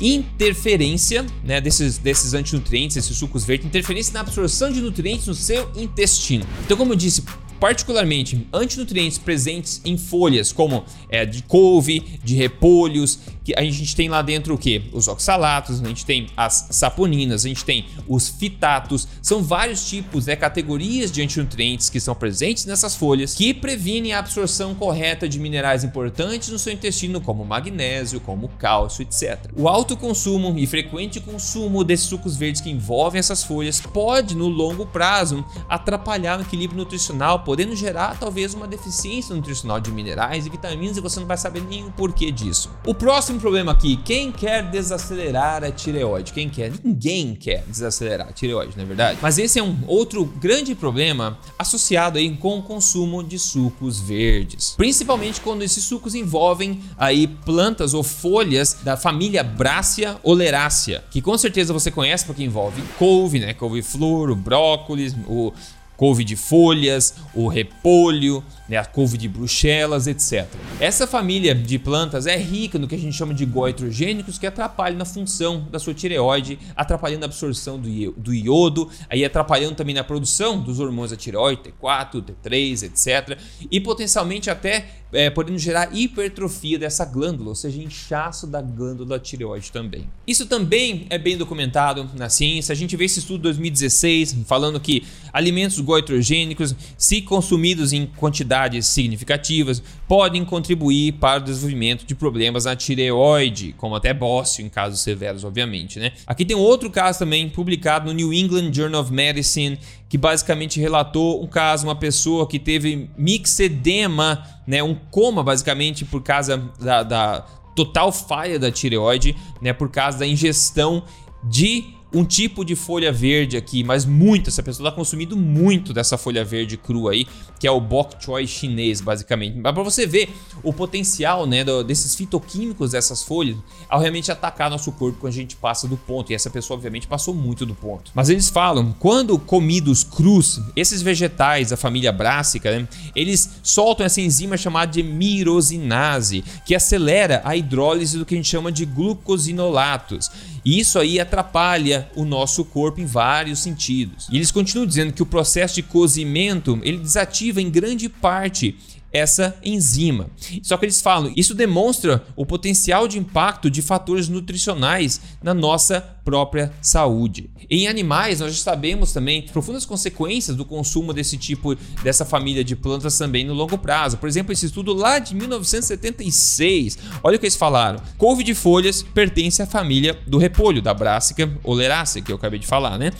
interferência 0.00 1.24
né, 1.42 1.60
desses, 1.60 1.98
desses 1.98 2.34
antinutrientes, 2.34 2.96
esses 2.96 3.16
sucos 3.16 3.44
verdes, 3.44 3.66
interferência 3.66 4.12
na 4.12 4.20
absorção 4.20 4.72
de 4.72 4.80
nutrientes 4.80 5.26
no 5.26 5.34
seu 5.34 5.70
intestino. 5.76 6.44
Então, 6.64 6.76
como 6.76 6.92
eu 6.92 6.96
disse, 6.96 7.22
particularmente 7.64 8.46
antinutrientes 8.52 9.16
presentes 9.16 9.80
em 9.86 9.96
folhas 9.96 10.52
como 10.52 10.84
é, 11.08 11.24
de 11.24 11.42
couve, 11.44 12.20
de 12.22 12.34
repolhos, 12.34 13.20
que 13.42 13.54
a 13.56 13.62
gente 13.62 13.96
tem 13.96 14.06
lá 14.06 14.20
dentro 14.20 14.54
o 14.54 14.58
que? 14.58 14.90
Os 14.92 15.08
oxalatos, 15.08 15.82
a 15.82 15.88
gente 15.88 16.04
tem 16.04 16.26
as 16.36 16.68
saponinas, 16.70 17.46
a 17.46 17.48
gente 17.48 17.64
tem 17.64 17.86
os 18.06 18.28
fitatos, 18.28 19.08
são 19.22 19.42
vários 19.42 19.88
tipos, 19.88 20.26
né, 20.26 20.36
categorias 20.36 21.10
de 21.10 21.22
antinutrientes 21.22 21.88
que 21.88 22.00
são 22.00 22.14
presentes 22.14 22.66
nessas 22.66 22.94
folhas 22.94 23.34
que 23.34 23.54
previnem 23.54 24.12
a 24.12 24.18
absorção 24.18 24.74
correta 24.74 25.26
de 25.26 25.38
minerais 25.38 25.84
importantes 25.84 26.50
no 26.50 26.58
seu 26.58 26.72
intestino, 26.72 27.18
como 27.18 27.46
magnésio, 27.46 28.20
como 28.20 28.48
cálcio, 28.48 29.02
etc. 29.02 29.50
O 29.56 29.68
alto 29.68 29.96
consumo 29.96 30.54
e 30.58 30.66
frequente 30.66 31.18
consumo 31.18 31.82
desses 31.82 32.06
sucos 32.06 32.36
verdes 32.36 32.60
que 32.60 32.68
envolvem 32.68 33.18
essas 33.18 33.42
folhas 33.42 33.80
pode, 33.80 34.34
no 34.34 34.48
longo 34.48 34.84
prazo, 34.84 35.42
atrapalhar 35.66 36.38
o 36.38 36.42
equilíbrio 36.42 36.78
nutricional, 36.78 37.40
podendo 37.54 37.76
gerar 37.76 38.18
talvez 38.18 38.52
uma 38.52 38.66
deficiência 38.66 39.32
nutricional 39.32 39.78
de 39.78 39.88
minerais 39.92 40.44
e 40.44 40.50
vitaminas 40.50 40.96
e 40.96 41.00
você 41.00 41.20
não 41.20 41.26
vai 41.28 41.36
saber 41.36 41.62
nem 41.62 41.84
o 41.84 41.92
porquê 41.92 42.32
disso. 42.32 42.68
O 42.84 42.92
próximo 42.92 43.38
problema 43.38 43.70
aqui, 43.70 43.96
quem 43.98 44.32
quer 44.32 44.68
desacelerar 44.72 45.62
a 45.62 45.70
tireoide? 45.70 46.32
Quem 46.32 46.48
quer? 46.48 46.72
Ninguém 46.82 47.36
quer 47.36 47.62
desacelerar 47.68 48.26
a 48.26 48.32
tireoide, 48.32 48.76
não 48.76 48.82
é 48.82 48.86
verdade? 48.88 49.20
Mas 49.22 49.38
esse 49.38 49.60
é 49.60 49.62
um 49.62 49.78
outro 49.86 50.24
grande 50.24 50.74
problema 50.74 51.38
associado 51.56 52.18
aí 52.18 52.36
com 52.36 52.58
o 52.58 52.62
consumo 52.64 53.22
de 53.22 53.38
sucos 53.38 54.00
verdes. 54.00 54.74
Principalmente 54.76 55.40
quando 55.40 55.62
esses 55.62 55.84
sucos 55.84 56.16
envolvem 56.16 56.80
aí 56.98 57.28
plantas 57.28 57.94
ou 57.94 58.02
folhas 58.02 58.78
da 58.82 58.96
família 58.96 59.44
Bracia 59.44 60.18
oleracea, 60.24 61.04
que 61.08 61.22
com 61.22 61.38
certeza 61.38 61.72
você 61.72 61.92
conhece 61.92 62.24
porque 62.24 62.42
envolve 62.42 62.82
couve, 62.98 63.38
né? 63.38 63.54
Couve-flor, 63.54 64.28
o 64.30 64.34
brócolis, 64.34 65.14
o 65.28 65.52
couve 65.96 66.24
de 66.24 66.36
folhas, 66.36 67.14
o 67.34 67.48
repolho, 67.48 68.44
né, 68.68 68.76
a 68.76 68.84
couve 68.84 69.18
de 69.18 69.28
bruxelas, 69.28 70.06
etc. 70.06 70.46
Essa 70.80 71.06
família 71.06 71.54
de 71.54 71.78
plantas 71.78 72.26
é 72.26 72.36
rica 72.36 72.78
no 72.78 72.88
que 72.88 72.94
a 72.94 72.98
gente 72.98 73.16
chama 73.16 73.34
de 73.34 73.44
goitrogênicos 73.44 74.38
que 74.38 74.46
atrapalham 74.46 74.98
na 74.98 75.04
função 75.04 75.66
da 75.70 75.78
sua 75.78 75.94
tireoide, 75.94 76.58
atrapalhando 76.74 77.24
a 77.24 77.26
absorção 77.26 77.78
do 77.78 78.34
iodo, 78.34 78.90
aí 79.08 79.24
atrapalhando 79.24 79.74
também 79.74 79.94
na 79.94 80.04
produção 80.04 80.58
dos 80.58 80.80
hormônios 80.80 81.10
da 81.10 81.16
tireoide, 81.16 81.62
T4, 81.62 82.22
T3, 82.22 82.84
etc. 82.84 83.38
E 83.70 83.80
potencialmente 83.80 84.50
até 84.50 85.03
é, 85.14 85.30
podendo 85.30 85.58
gerar 85.58 85.88
hipertrofia 85.92 86.78
dessa 86.78 87.04
glândula, 87.04 87.50
ou 87.50 87.54
seja, 87.54 87.80
inchaço 87.80 88.46
da 88.46 88.60
glândula 88.60 89.18
tireoide 89.18 89.70
também. 89.70 90.06
Isso 90.26 90.46
também 90.46 91.06
é 91.08 91.16
bem 91.16 91.36
documentado 91.36 92.10
na 92.14 92.28
ciência. 92.28 92.72
A 92.72 92.76
gente 92.76 92.96
vê 92.96 93.04
esse 93.04 93.20
estudo 93.20 93.36
de 93.36 93.42
2016 93.44 94.36
falando 94.46 94.78
que 94.80 95.04
alimentos 95.32 95.78
goitrogênicos, 95.80 96.74
se 96.98 97.22
consumidos 97.22 97.92
em 97.92 98.06
quantidades 98.06 98.86
significativas, 98.86 99.82
podem 100.08 100.44
contribuir 100.44 101.12
para 101.12 101.40
o 101.40 101.44
desenvolvimento 101.44 102.04
de 102.04 102.14
problemas 102.14 102.64
na 102.64 102.76
tireoide, 102.76 103.74
como 103.78 103.94
até 103.94 104.12
bócio 104.12 104.64
em 104.64 104.68
casos 104.68 105.00
severos, 105.00 105.44
obviamente, 105.44 105.98
né? 105.98 106.12
Aqui 106.26 106.44
tem 106.44 106.56
um 106.56 106.60
outro 106.60 106.90
caso 106.90 107.20
também 107.20 107.48
publicado 107.48 108.06
no 108.06 108.12
New 108.12 108.32
England 108.32 108.72
Journal 108.72 109.00
of 109.00 109.12
Medicine, 109.12 109.78
que 110.14 110.18
basicamente 110.18 110.78
relatou 110.78 111.42
um 111.42 111.46
caso, 111.48 111.88
uma 111.88 111.96
pessoa 111.96 112.46
que 112.46 112.56
teve 112.56 113.10
mixedema, 113.18 114.46
né, 114.64 114.80
um 114.80 114.94
coma 114.94 115.42
basicamente 115.42 116.04
por 116.04 116.22
causa 116.22 116.56
da, 116.78 117.02
da 117.02 117.40
total 117.74 118.12
falha 118.12 118.56
da 118.56 118.70
tireoide, 118.70 119.34
né, 119.60 119.72
por 119.72 119.90
causa 119.90 120.18
da 120.18 120.24
ingestão 120.24 121.02
de 121.42 121.86
um 122.12 122.24
tipo 122.24 122.64
de 122.64 122.76
folha 122.76 123.10
verde 123.10 123.56
aqui, 123.56 123.82
mas 123.82 124.04
muito, 124.04 124.50
essa 124.50 124.62
pessoa 124.62 124.88
está 124.88 124.96
consumindo 124.96 125.36
muito 125.36 125.92
dessa 125.92 126.16
folha 126.16 126.44
verde 126.44 126.76
crua 126.76 127.10
aí, 127.10 127.26
que 127.64 127.68
é 127.68 127.70
o 127.70 127.80
bok 127.80 128.22
choy 128.22 128.46
chinês, 128.46 129.00
basicamente. 129.00 129.56
Mas 129.56 129.72
para 129.72 129.82
você 129.82 130.06
ver 130.06 130.28
o 130.62 130.70
potencial, 130.70 131.46
né, 131.46 131.64
do, 131.64 131.82
desses 131.82 132.14
fitoquímicos 132.14 132.90
dessas 132.90 133.22
folhas 133.22 133.56
ao 133.88 134.00
realmente 134.00 134.30
atacar 134.30 134.68
nosso 134.68 134.92
corpo 134.92 135.20
quando 135.20 135.32
a 135.32 135.34
gente 135.34 135.56
passa 135.56 135.88
do 135.88 135.96
ponto, 135.96 136.30
e 136.30 136.34
essa 136.34 136.50
pessoa 136.50 136.76
obviamente 136.76 137.06
passou 137.06 137.32
muito 137.32 137.64
do 137.64 137.74
ponto. 137.74 138.10
Mas 138.14 138.28
eles 138.28 138.50
falam, 138.50 138.94
quando 138.98 139.38
comidos 139.38 140.04
crus, 140.04 140.60
esses 140.76 141.00
vegetais 141.00 141.70
da 141.70 141.76
família 141.78 142.12
brássica, 142.12 142.70
né, 142.70 142.86
eles 143.16 143.48
soltam 143.62 144.04
essa 144.04 144.20
enzima 144.20 144.58
chamada 144.58 144.92
de 144.92 145.02
mirosinase, 145.02 146.44
que 146.66 146.74
acelera 146.74 147.40
a 147.46 147.56
hidrólise 147.56 148.18
do 148.18 148.26
que 148.26 148.34
a 148.34 148.36
gente 148.36 148.50
chama 148.50 148.70
de 148.70 148.84
glucosinolatos. 148.84 150.30
E 150.64 150.80
isso 150.80 150.98
aí 150.98 151.20
atrapalha 151.20 152.08
o 152.16 152.24
nosso 152.24 152.64
corpo 152.64 152.98
em 153.00 153.04
vários 153.04 153.58
sentidos. 153.58 154.26
E 154.30 154.36
eles 154.36 154.50
continuam 154.50 154.86
dizendo 154.86 155.12
que 155.12 155.22
o 155.22 155.26
processo 155.26 155.74
de 155.74 155.82
cozimento 155.82 156.80
ele 156.82 156.96
desativa 156.96 157.53
em 157.60 157.70
grande 157.70 158.08
parte 158.08 158.76
essa 159.14 159.56
enzima. 159.64 160.28
Só 160.60 160.76
que 160.76 160.84
eles 160.84 161.00
falam, 161.00 161.32
isso 161.36 161.54
demonstra 161.54 162.24
o 162.34 162.44
potencial 162.44 163.06
de 163.06 163.16
impacto 163.16 163.70
de 163.70 163.80
fatores 163.80 164.28
nutricionais 164.28 165.20
na 165.40 165.54
nossa 165.54 166.00
própria 166.24 166.72
saúde. 166.82 167.48
Em 167.70 167.86
animais, 167.86 168.40
nós 168.40 168.56
já 168.56 168.62
sabemos 168.62 169.12
também 169.12 169.42
profundas 169.42 169.86
consequências 169.86 170.56
do 170.56 170.64
consumo 170.64 171.12
desse 171.12 171.38
tipo, 171.38 171.76
dessa 172.02 172.24
família 172.24 172.64
de 172.64 172.74
plantas 172.74 173.16
também 173.16 173.44
no 173.44 173.54
longo 173.54 173.78
prazo. 173.78 174.18
Por 174.18 174.28
exemplo, 174.28 174.52
esse 174.52 174.66
estudo 174.66 174.92
lá 174.92 175.20
de 175.20 175.34
1976, 175.36 176.98
olha 177.22 177.36
o 177.36 177.38
que 177.38 177.46
eles 177.46 177.56
falaram. 177.56 178.00
Couve 178.18 178.42
de 178.42 178.54
folhas 178.54 179.02
pertence 179.02 179.62
à 179.62 179.66
família 179.66 180.18
do 180.26 180.38
repolho, 180.38 180.82
da 180.82 180.92
Brassica 180.92 181.48
oleracea, 181.62 182.20
que 182.20 182.32
eu 182.32 182.36
acabei 182.36 182.58
de 182.58 182.66
falar, 182.66 182.98
né? 182.98 183.12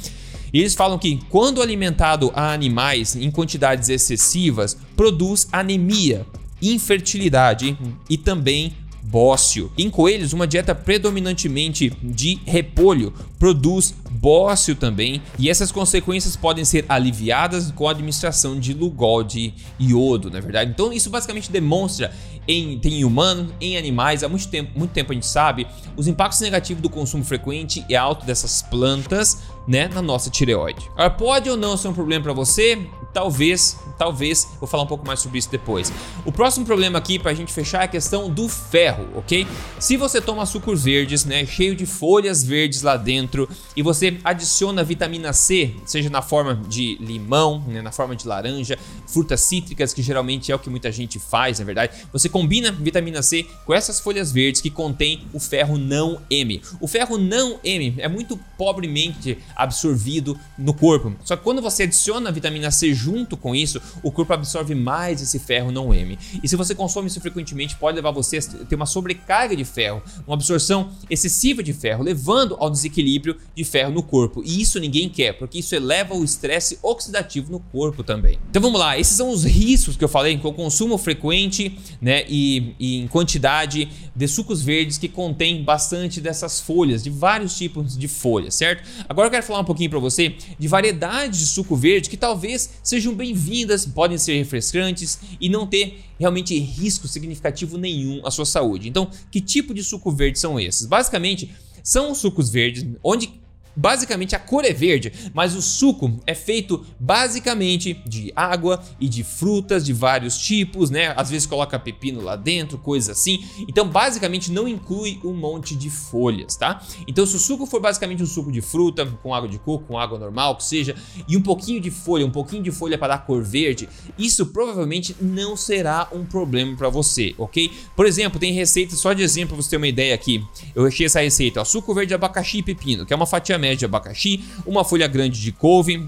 E 0.55 0.61
eles 0.61 0.77
falam 0.77 0.97
que 0.97 1.19
quando 1.29 1.61
alimentado 1.61 2.31
a 2.33 2.53
animais 2.53 3.17
em 3.17 3.29
quantidades 3.29 3.89
excessivas, 3.89 4.77
produz 4.97 5.49
anemia, 5.51 6.25
infertilidade 6.63 7.77
e 8.09 8.17
também 8.17 8.73
bócio. 9.03 9.71
Em 9.77 9.91
coelhos, 9.91 10.33
uma 10.33 10.47
dieta 10.47 10.73
predominantemente 10.75 11.91
de 12.01 12.39
repolho 12.47 13.13
produz 13.39 13.95
bócio 14.11 14.75
também, 14.75 15.21
e 15.39 15.51
essas 15.51 15.71
consequências 15.71 16.35
podem 16.35 16.65
ser 16.65 16.87
aliviadas 16.89 17.71
com 17.73 17.87
a 17.87 17.91
administração 17.91 18.59
de 18.59 18.73
Lugol 18.73 19.23
de 19.23 19.53
iodo, 19.79 20.31
na 20.31 20.39
é 20.39 20.41
verdade. 20.41 20.71
Então, 20.71 20.93
isso 20.93 21.11
basicamente 21.11 21.51
demonstra 21.51 22.11
em, 22.49 22.81
em 22.83 23.05
humano, 23.05 23.53
em 23.61 23.77
animais, 23.77 24.25
há 24.25 24.29
muito 24.29 24.49
tempo, 24.49 24.79
muito 24.79 24.93
tempo 24.93 25.13
a 25.13 25.15
gente 25.15 25.27
sabe, 25.27 25.67
os 25.97 26.07
impactos 26.07 26.41
negativos 26.41 26.83
do 26.83 26.89
consumo 26.89 27.23
frequente 27.23 27.85
e 27.89 27.95
alto 27.95 28.25
dessas 28.25 28.63
plantas 28.63 29.43
né, 29.67 29.89
na 29.89 30.03
nossa 30.03 30.31
tireoide. 30.31 30.91
Pode 31.19 31.49
ou 31.51 31.57
não 31.57 31.77
ser 31.77 31.89
um 31.89 31.95
problema 31.95 32.23
para 32.23 32.33
você? 32.33 32.87
Talvez, 33.15 33.79
talvez, 33.97 34.49
vou 34.59 34.69
falar 34.69 34.83
um 34.83 34.89
pouco 34.89 35.07
mais 35.07 35.21
sobre 35.21 35.39
isso 35.39 35.49
depois. 35.49 35.93
O 36.27 36.33
próximo 36.33 36.67
problema 36.67 36.99
aqui 36.99 37.17
para 37.17 37.31
a 37.31 37.35
gente 37.35 37.53
fechar 37.53 37.83
é 37.83 37.85
a 37.85 37.89
questão 37.89 38.29
do 38.29 38.49
ferro, 38.49 39.09
ok? 39.15 39.47
Se 39.79 39.97
você 39.97 40.21
toma 40.21 40.45
sucos 40.45 40.83
verdes, 40.83 41.25
né, 41.25 41.47
cheio 41.47 41.77
de 41.77 41.87
folhas 41.87 42.43
verdes 42.43 42.83
lá 42.83 42.97
dentro, 42.97 43.49
e 43.77 43.83
você 43.83 44.19
adiciona 44.25 44.83
vitamina 44.83 45.33
C, 45.33 45.77
seja 45.87 46.11
na 46.11 46.21
forma 46.21 46.61
de 46.69 46.97
limão, 47.01 47.63
né, 47.69 47.81
na 47.81 47.93
forma 47.93 48.17
de 48.17 48.27
laranja, 48.27 48.77
frutas 49.07 49.43
cítricas, 49.43 49.95
que 49.95 50.03
geralmente 50.03 50.51
é 50.51 50.55
o 50.55 50.59
que 50.59 50.69
muita 50.69 50.91
gente 50.91 51.21
faz, 51.21 51.61
na 51.61 51.65
verdade, 51.65 51.93
você 52.13 52.29
combina 52.29 52.73
vitamina 52.73 53.23
C 53.23 53.47
com 53.65 53.73
essas 53.73 54.01
folhas 54.01 54.33
verdes 54.33 54.61
que 54.61 54.71
contém 54.71 55.25
o 55.33 55.39
ferro 55.39 55.79
não 55.79 56.21
M. 56.29 56.61
O 56.81 56.89
ferro 56.89 57.17
não 57.17 57.61
M 57.63 57.95
é 57.99 58.09
muito 58.09 58.37
pobremente 58.59 59.39
absorvido 59.55 60.37
no 60.59 60.75
corpo. 60.75 61.15
Só 61.25 61.37
que 61.37 61.45
quando 61.45 61.63
você 61.63 61.85
adiciona 61.85 62.33
vitamina 62.33 62.73
C 62.73 62.93
junto 63.05 63.37
com 63.37 63.55
isso, 63.55 63.81
o 64.03 64.11
corpo 64.11 64.33
absorve 64.33 64.75
mais 64.75 65.21
esse 65.21 65.39
ferro 65.39 65.71
não 65.71 65.93
M. 65.93 66.19
E 66.43 66.49
se 66.49 66.57
você 66.57 66.75
consome 66.75 67.09
isso 67.09 67.21
frequentemente, 67.21 67.77
pode 67.77 67.97
levar 67.97 68.13
você 68.13 68.39
a 68.39 68.65
ter 68.65 68.75
uma 68.75 68.87
sobrecarga 68.87 69.55
de 69.55 69.65
ferro, 69.65 70.03
uma 70.27 70.35
absorção 70.35 70.91
excessiva 71.11 71.63
de 71.63 71.75
ferro, 71.75 72.03
levando 72.03 72.57
ao 72.59 72.71
desequilíbrio 72.71 73.37
de 73.55 73.65
ferro 73.65 73.93
no 73.93 74.03
corpo. 74.03 74.43
E 74.45 74.63
isso 74.63 74.81
ninguém 74.81 75.09
quer, 75.09 75.35
porque 75.35 75.59
isso 75.59 75.75
eleva 75.75 76.15
o 76.15 76.25
estresse 76.25 76.79
oxidativo 76.83 77.53
no 77.53 77.61
corpo 77.61 78.03
também. 78.03 78.39
Então 78.49 78.63
vamos 78.63 78.81
lá, 78.81 78.99
esses 78.99 79.15
são 79.15 79.31
os 79.31 79.45
riscos 79.45 79.97
que 79.97 80.05
eu 80.05 80.09
falei 80.09 80.39
com 80.39 80.49
o 80.49 80.55
consumo 80.55 80.97
frequente, 80.97 81.79
né, 82.01 82.25
e, 82.29 82.75
e 82.79 82.97
em 83.01 83.07
quantidade 83.07 83.91
de 84.17 84.29
sucos 84.29 84.63
verdes 84.63 84.97
que 84.97 85.09
contém 85.09 85.63
bastante 85.63 86.21
dessas 86.21 86.61
folhas, 86.61 87.03
de 87.03 87.11
vários 87.11 87.57
tipos 87.57 87.97
de 87.97 88.09
folhas, 88.09 88.55
certo? 88.55 88.83
Agora 89.09 89.27
eu 89.27 89.31
quero 89.31 89.45
falar 89.45 89.61
um 89.61 89.65
pouquinho 89.65 89.91
para 89.91 89.99
você 89.99 90.35
de 90.59 90.69
variedades 90.69 91.41
de 91.41 91.47
suco 91.47 91.77
verde 91.77 92.09
que 92.09 92.17
talvez 92.17 92.71
sejam 92.95 93.13
bem-vindas, 93.13 93.85
podem 93.85 94.17
ser 94.17 94.37
refrescantes 94.39 95.19
e 95.41 95.49
não 95.49 95.67
ter 95.67 96.05
realmente 96.17 96.57
risco 96.57 97.09
significativo 97.09 97.77
nenhum 97.77 98.25
à 98.25 98.31
sua 98.31 98.47
saúde. 98.47 98.89
Então, 98.89 99.11
que 99.33 99.41
tipo 99.41 99.75
de 99.75 99.83
suco 99.83 100.13
verde 100.13 100.39
são 100.39 100.61
esses? 100.61 100.87
Basicamente, 100.87 101.53
são 101.83 102.15
sucos 102.15 102.51
verdes 102.51 102.87
onde 103.03 103.33
Basicamente 103.77 104.35
a 104.35 104.39
cor 104.39 104.65
é 104.65 104.73
verde, 104.73 105.13
mas 105.33 105.55
o 105.55 105.63
suco 105.63 106.21
é 106.27 106.35
feito 106.35 106.85
basicamente 106.99 107.95
de 108.07 108.33
água 108.37 108.83
e 109.01 109.09
de 109.09 109.25
frutas 109.25 109.85
de 109.85 109.93
vários 109.93 110.39
tipos, 110.39 110.91
né? 110.91 111.13
Às 111.17 111.31
vezes 111.31 111.47
coloca 111.47 111.79
pepino 111.79 112.21
lá 112.21 112.37
dentro, 112.37 112.79
coisas 112.79 113.19
assim. 113.19 113.45
Então, 113.69 113.89
basicamente 113.89 114.53
não 114.53 114.69
inclui 114.69 115.19
um 115.25 115.35
monte 115.35 115.75
de 115.75 115.91
folhas, 115.91 116.57
tá? 116.57 116.83
Então, 117.07 117.27
se 117.27 117.37
o 117.37 117.39
suco 117.39 117.67
for 117.67 117.81
basicamente 117.81 118.23
um 118.23 118.27
suco 118.27 118.53
de 118.53 118.61
fruta 118.61 119.07
com 119.23 119.35
água 119.35 119.49
de 119.49 119.59
coco, 119.59 119.85
com 119.85 119.99
água 119.99 120.19
normal, 120.19 120.57
que 120.57 120.65
seja, 120.65 120.95
e 121.29 121.37
um 121.37 121.43
pouquinho 121.43 121.81
de 121.81 121.91
folha, 121.91 122.25
um 122.25 122.31
pouquinho 122.31 122.63
de 122.63 122.71
folha 122.71 122.97
para 122.97 123.17
dar 123.17 123.27
cor 123.27 123.43
verde, 123.43 123.89
isso 124.19 124.47
provavelmente 124.47 125.17
não 125.21 125.57
será 125.57 126.09
um 126.13 126.25
problema 126.25 126.77
para 126.77 126.89
você, 126.89 127.35
ok? 127.39 127.71
Por 127.97 128.07
exemplo, 128.07 128.39
tem 128.39 128.53
receita 128.53 128.95
só 128.97 129.13
de 129.13 129.23
exemplo 129.23 129.55
para 129.55 129.63
você 129.63 129.71
ter 129.71 129.77
uma 129.77 129.89
ideia 129.89 130.15
aqui. 130.15 130.45
Eu 130.75 130.87
achei 130.87 131.07
essa 131.07 131.21
receita, 131.21 131.61
ó, 131.61 131.65
suco 131.65 131.95
verde, 131.95 132.15
abacaxi 132.15 132.59
e 132.59 132.63
pepino, 132.63 133.05
que 133.05 133.13
é 133.13 133.17
uma 133.17 133.27
fatia 133.27 133.59
média 133.65 133.77
de 133.77 133.85
abacaxi, 133.87 134.45
uma 134.67 134.85
folha 134.85 135.07
grande 135.07 135.41
de 135.41 135.51
couve, 135.51 136.07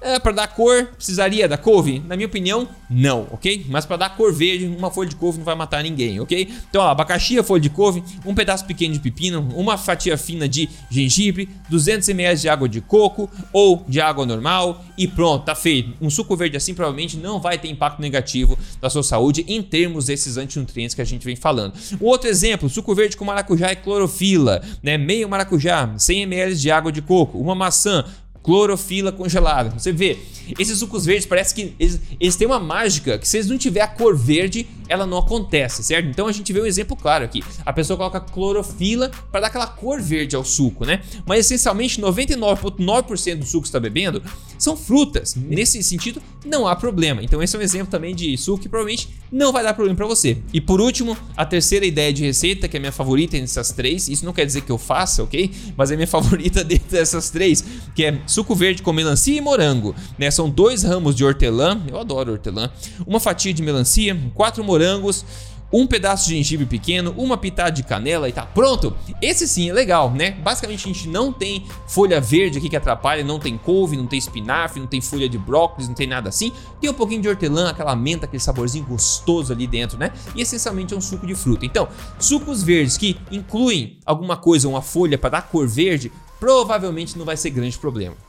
É, 0.00 0.18
para 0.18 0.30
dar 0.30 0.48
cor, 0.48 0.86
precisaria 0.96 1.48
da 1.48 1.58
couve? 1.58 2.00
Na 2.06 2.14
minha 2.14 2.28
opinião, 2.28 2.68
não, 2.88 3.26
ok? 3.32 3.66
Mas 3.68 3.84
para 3.84 3.96
dar 3.96 4.16
cor 4.16 4.32
verde, 4.32 4.66
uma 4.66 4.92
folha 4.92 5.08
de 5.08 5.16
couve 5.16 5.38
não 5.38 5.44
vai 5.44 5.56
matar 5.56 5.82
ninguém, 5.82 6.20
ok? 6.20 6.48
Então, 6.70 6.82
ó, 6.82 6.88
abacaxi, 6.88 7.42
folha 7.42 7.60
de 7.60 7.68
couve, 7.68 8.02
um 8.24 8.32
pedaço 8.32 8.64
pequeno 8.64 8.94
de 8.94 9.00
pepino, 9.00 9.48
uma 9.56 9.76
fatia 9.76 10.16
fina 10.16 10.48
de 10.48 10.68
gengibre, 10.88 11.48
200 11.68 12.08
ml 12.10 12.40
de 12.40 12.48
água 12.48 12.68
de 12.68 12.80
coco 12.80 13.28
ou 13.52 13.84
de 13.88 14.00
água 14.00 14.24
normal 14.24 14.84
e 14.96 15.08
pronto, 15.08 15.44
tá 15.44 15.54
feito. 15.56 15.92
Um 16.00 16.08
suco 16.08 16.36
verde 16.36 16.56
assim 16.56 16.74
provavelmente 16.74 17.16
não 17.16 17.40
vai 17.40 17.58
ter 17.58 17.68
impacto 17.68 18.00
negativo 18.00 18.56
na 18.80 18.88
sua 18.88 19.02
saúde 19.02 19.44
em 19.48 19.60
termos 19.60 20.06
desses 20.06 20.36
antinutrientes 20.36 20.94
que 20.94 21.02
a 21.02 21.04
gente 21.04 21.24
vem 21.24 21.34
falando. 21.34 21.74
Um 22.00 22.06
outro 22.06 22.28
exemplo, 22.28 22.68
suco 22.68 22.94
verde 22.94 23.16
com 23.16 23.24
maracujá 23.24 23.72
e 23.72 23.76
clorofila, 23.76 24.62
né? 24.80 24.96
Meio 24.96 25.28
maracujá, 25.28 25.92
100 25.96 26.22
ml 26.22 26.54
de 26.54 26.70
água 26.70 26.92
de 26.92 27.02
coco, 27.02 27.38
uma 27.38 27.54
maçã, 27.54 28.04
clorofila 28.48 29.12
congelada. 29.12 29.78
Você 29.78 29.92
vê, 29.92 30.16
esses 30.58 30.78
sucos 30.78 31.04
verdes 31.04 31.26
parece 31.26 31.54
que 31.54 31.74
eles, 31.78 32.00
eles 32.18 32.34
têm 32.34 32.46
uma 32.46 32.58
mágica 32.58 33.18
que 33.18 33.28
se 33.28 33.36
eles 33.36 33.46
não 33.46 33.58
tiver 33.58 33.82
a 33.82 33.86
cor 33.86 34.16
verde, 34.16 34.66
ela 34.88 35.06
não 35.06 35.18
acontece, 35.18 35.82
certo? 35.82 36.08
Então 36.08 36.26
a 36.26 36.32
gente 36.32 36.50
vê 36.50 36.58
um 36.58 36.64
exemplo 36.64 36.96
claro 36.96 37.26
aqui. 37.26 37.44
A 37.66 37.74
pessoa 37.74 37.98
coloca 37.98 38.18
clorofila 38.20 39.10
para 39.30 39.40
dar 39.42 39.46
aquela 39.48 39.66
cor 39.66 40.00
verde 40.00 40.34
ao 40.34 40.42
suco, 40.46 40.86
né? 40.86 41.02
Mas 41.26 41.40
essencialmente 41.40 42.00
99,9% 42.00 43.36
do 43.36 43.44
suco 43.44 43.62
que 43.62 43.68
está 43.68 43.78
bebendo 43.78 44.22
são 44.58 44.74
frutas. 44.76 45.34
Nesse 45.34 45.82
sentido, 45.82 46.22
não 46.44 46.66
há 46.66 46.74
problema. 46.74 47.22
Então 47.22 47.42
esse 47.42 47.54
é 47.54 47.58
um 47.58 47.62
exemplo 47.62 47.88
também 47.88 48.14
de 48.14 48.34
suco 48.38 48.62
que 48.62 48.68
provavelmente 48.68 49.10
não 49.30 49.52
vai 49.52 49.62
dar 49.62 49.74
problema 49.74 49.96
para 49.96 50.06
você. 50.06 50.38
E 50.54 50.60
por 50.60 50.80
último, 50.80 51.16
a 51.36 51.44
terceira 51.44 51.84
ideia 51.84 52.12
de 52.12 52.24
receita, 52.24 52.66
que 52.66 52.76
é 52.76 52.78
a 52.78 52.80
minha 52.80 52.92
favorita 52.92 53.36
entre 53.36 53.44
essas 53.44 53.72
três, 53.72 54.08
isso 54.08 54.24
não 54.24 54.32
quer 54.32 54.46
dizer 54.46 54.62
que 54.62 54.72
eu 54.72 54.78
faça, 54.78 55.22
ok? 55.22 55.50
Mas 55.76 55.90
é 55.90 55.96
minha 55.96 56.06
favorita 56.08 56.64
dentro 56.64 56.88
dessas 56.90 57.28
três, 57.28 57.62
que 57.94 58.04
é 58.04 58.18
suco 58.38 58.54
verde 58.54 58.82
com 58.82 58.92
melancia 58.92 59.36
e 59.36 59.40
morango. 59.40 59.96
Né? 60.16 60.30
São 60.30 60.48
dois 60.48 60.84
ramos 60.84 61.16
de 61.16 61.24
hortelã, 61.24 61.82
eu 61.88 61.98
adoro 61.98 62.30
hortelã, 62.30 62.70
uma 63.04 63.18
fatia 63.18 63.52
de 63.52 63.60
melancia, 63.60 64.16
quatro 64.32 64.62
morangos, 64.62 65.24
um 65.72 65.88
pedaço 65.88 66.28
de 66.28 66.36
gengibre 66.36 66.64
pequeno, 66.64 67.12
uma 67.18 67.36
pitada 67.36 67.72
de 67.72 67.82
canela 67.82 68.28
e 68.28 68.32
tá 68.32 68.46
pronto. 68.46 68.96
Esse 69.20 69.48
sim 69.48 69.68
é 69.68 69.72
legal, 69.72 70.12
né? 70.12 70.30
Basicamente 70.30 70.84
a 70.84 70.92
gente 70.92 71.08
não 71.08 71.32
tem 71.32 71.66
folha 71.88 72.20
verde 72.20 72.58
aqui 72.58 72.68
que 72.68 72.76
atrapalha, 72.76 73.24
não 73.24 73.40
tem 73.40 73.58
couve, 73.58 73.96
não 73.96 74.06
tem 74.06 74.20
espinafre, 74.20 74.78
não 74.78 74.86
tem 74.86 75.00
folha 75.00 75.28
de 75.28 75.36
brócolis, 75.36 75.88
não 75.88 75.94
tem 75.96 76.06
nada 76.06 76.28
assim. 76.28 76.52
Tem 76.80 76.88
um 76.88 76.94
pouquinho 76.94 77.20
de 77.20 77.28
hortelã, 77.28 77.70
aquela 77.70 77.96
menta, 77.96 78.24
aquele 78.24 78.40
saborzinho 78.40 78.84
gostoso 78.84 79.52
ali 79.52 79.66
dentro, 79.66 79.98
né? 79.98 80.12
E 80.36 80.40
essencialmente 80.40 80.94
é 80.94 80.96
um 80.96 81.00
suco 81.00 81.26
de 81.26 81.34
fruta. 81.34 81.66
Então, 81.66 81.88
sucos 82.20 82.62
verdes 82.62 82.96
que 82.96 83.18
incluem 83.32 83.98
alguma 84.06 84.36
coisa, 84.36 84.68
uma 84.68 84.80
folha 84.80 85.18
para 85.18 85.30
dar 85.30 85.42
cor 85.42 85.66
verde, 85.66 86.12
provavelmente 86.38 87.18
não 87.18 87.24
vai 87.24 87.36
ser 87.36 87.50
grande 87.50 87.76
problema. 87.76 88.27